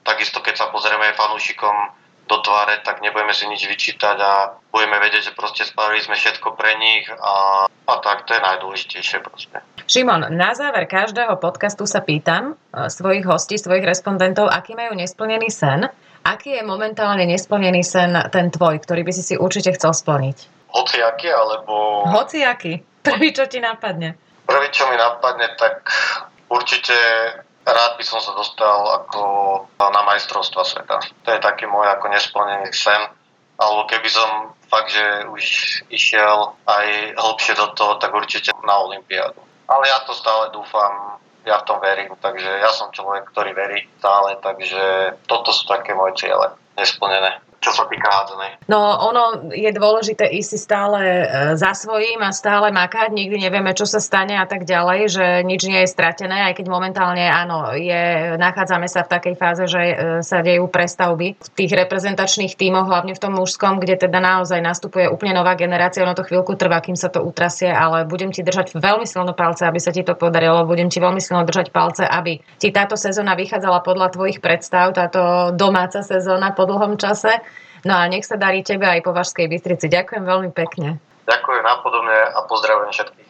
takisto 0.02 0.42
keď 0.42 0.54
sa 0.58 0.66
pozrieme 0.70 1.14
fanúšikom 1.14 2.02
do 2.30 2.38
tváre, 2.38 2.78
tak 2.86 3.02
nebudeme 3.02 3.34
si 3.34 3.44
nič 3.50 3.66
vyčítať 3.66 4.16
a 4.22 4.32
budeme 4.70 4.96
vedieť, 5.02 5.32
že 5.32 5.36
proste 5.36 5.66
spravili 5.66 6.00
sme 6.00 6.14
všetko 6.14 6.54
pre 6.54 6.78
nich 6.78 7.10
a, 7.10 7.66
a 7.66 7.94
tak 7.98 8.24
to 8.24 8.32
je 8.32 8.40
najdôležitejšie 8.40 9.18
proste. 9.20 9.58
Šimon, 9.90 10.30
na 10.30 10.54
záver 10.54 10.86
každého 10.86 11.36
podcastu 11.42 11.84
sa 11.84 12.00
pýtam 12.00 12.54
e, 12.54 12.88
svojich 12.88 13.26
hostí, 13.26 13.58
svojich 13.58 13.82
respondentov, 13.82 14.48
aký 14.48 14.78
majú 14.78 14.94
nesplnený 14.94 15.50
sen. 15.50 15.90
Aký 16.22 16.54
je 16.54 16.62
momentálne 16.62 17.26
nesplnený 17.26 17.82
sen 17.82 18.14
ten 18.30 18.54
tvoj, 18.54 18.78
ktorý 18.78 19.02
by 19.02 19.12
si 19.12 19.22
si 19.26 19.34
určite 19.34 19.74
chcel 19.74 19.90
splniť? 19.90 20.61
Hociaký, 20.72 21.28
alebo... 21.28 22.04
Hociaký. 22.08 22.80
Prvý, 23.04 23.34
čo 23.34 23.44
ti 23.46 23.60
napadne? 23.60 24.16
Prvý, 24.48 24.68
čo 24.72 24.88
mi 24.88 24.96
napadne, 24.96 25.52
tak 25.58 25.84
určite 26.48 26.94
rád 27.62 27.92
by 27.98 28.04
som 28.04 28.18
sa 28.18 28.32
dostal 28.34 29.04
ako 29.04 29.22
na 29.78 30.02
majstrovstva 30.06 30.62
sveta. 30.66 30.98
To 31.26 31.28
je 31.30 31.40
taký 31.42 31.66
môj 31.66 31.86
ako 31.92 32.10
nesplnený 32.10 32.72
sen. 32.74 33.10
Alebo 33.60 33.86
keby 33.86 34.08
som 34.10 34.56
fakt, 34.66 34.90
že 34.90 35.28
už 35.28 35.44
išiel 35.92 36.56
aj 36.66 37.14
hlbšie 37.14 37.54
do 37.54 37.70
toho, 37.76 38.00
tak 38.00 38.10
určite 38.10 38.50
na 38.66 38.74
Olympiádu. 38.82 39.38
Ale 39.70 39.86
ja 39.86 40.02
to 40.02 40.16
stále 40.16 40.50
dúfam, 40.50 41.20
ja 41.46 41.62
v 41.62 41.66
tom 41.68 41.78
verím, 41.78 42.14
takže 42.18 42.48
ja 42.48 42.70
som 42.74 42.90
človek, 42.90 43.30
ktorý 43.30 43.54
verí 43.54 43.86
stále, 43.98 44.38
takže 44.42 45.14
toto 45.26 45.54
sú 45.54 45.68
také 45.70 45.94
moje 45.94 46.26
ciele 46.26 46.54
nesplnené. 46.74 47.38
Čo 47.62 47.70
sa 47.70 47.86
týka 47.86 48.10
hádzanej. 48.10 48.66
No 48.66 48.82
ono 48.82 49.54
je 49.54 49.70
dôležité 49.70 50.26
ísť 50.26 50.50
si 50.50 50.58
stále 50.58 50.98
e, 50.98 51.24
za 51.54 51.78
svojím 51.78 52.18
a 52.26 52.34
stále 52.34 52.74
makať, 52.74 53.14
nikdy 53.14 53.38
nevieme, 53.38 53.70
čo 53.70 53.86
sa 53.86 54.02
stane 54.02 54.34
a 54.34 54.50
tak 54.50 54.66
ďalej, 54.66 55.00
že 55.06 55.26
nič 55.46 55.62
nie 55.70 55.86
je 55.86 55.94
stratené, 55.94 56.50
aj 56.50 56.58
keď 56.58 56.66
momentálne 56.66 57.22
áno, 57.22 57.70
je, 57.78 58.34
nachádzame 58.34 58.90
sa 58.90 59.06
v 59.06 59.12
takej 59.14 59.34
fáze, 59.38 59.64
že 59.70 59.78
e, 59.78 59.94
sa 60.26 60.42
dejú 60.42 60.66
prestavby 60.66 61.38
v 61.38 61.48
tých 61.54 61.70
reprezentačných 61.70 62.58
tímoch, 62.58 62.90
hlavne 62.90 63.14
v 63.14 63.22
tom 63.22 63.38
mužskom, 63.38 63.78
kde 63.78 64.10
teda 64.10 64.18
naozaj 64.18 64.58
nastupuje 64.58 65.06
úplne 65.06 65.38
nová 65.38 65.54
generácia, 65.54 66.02
ono 66.02 66.18
to 66.18 66.26
chvíľku 66.26 66.58
trvá, 66.58 66.82
kým 66.82 66.98
sa 66.98 67.14
to 67.14 67.22
utrasie, 67.22 67.70
ale 67.70 68.02
budem 68.10 68.34
ti 68.34 68.42
držať 68.42 68.74
veľmi 68.74 69.06
silno 69.06 69.38
palce, 69.38 69.70
aby 69.70 69.78
sa 69.78 69.94
ti 69.94 70.02
to 70.02 70.18
podarilo, 70.18 70.66
budem 70.66 70.90
ti 70.90 70.98
veľmi 70.98 71.22
silno 71.22 71.46
držať 71.46 71.70
palce, 71.70 72.02
aby 72.02 72.42
ti 72.58 72.74
táto 72.74 72.98
sezóna 72.98 73.38
vychádzala 73.38 73.86
podľa 73.86 74.10
tvojich 74.10 74.42
predstav, 74.42 74.90
táto 74.90 75.54
domáca 75.54 76.02
sezóna 76.02 76.50
po 76.50 76.66
dlhom 76.66 76.98
čase 76.98 77.38
No 77.82 77.98
a 77.98 78.06
nech 78.06 78.22
sa 78.22 78.38
darí 78.38 78.62
tebe 78.62 78.86
aj 78.86 79.02
po 79.02 79.10
Vašskej 79.10 79.50
Bystrici. 79.50 79.90
Ďakujem 79.90 80.22
veľmi 80.22 80.50
pekne. 80.54 81.02
Ďakujem 81.26 81.62
napodobne 81.62 82.18
a 82.30 82.38
pozdravujem 82.46 82.90
všetkých. 82.94 83.21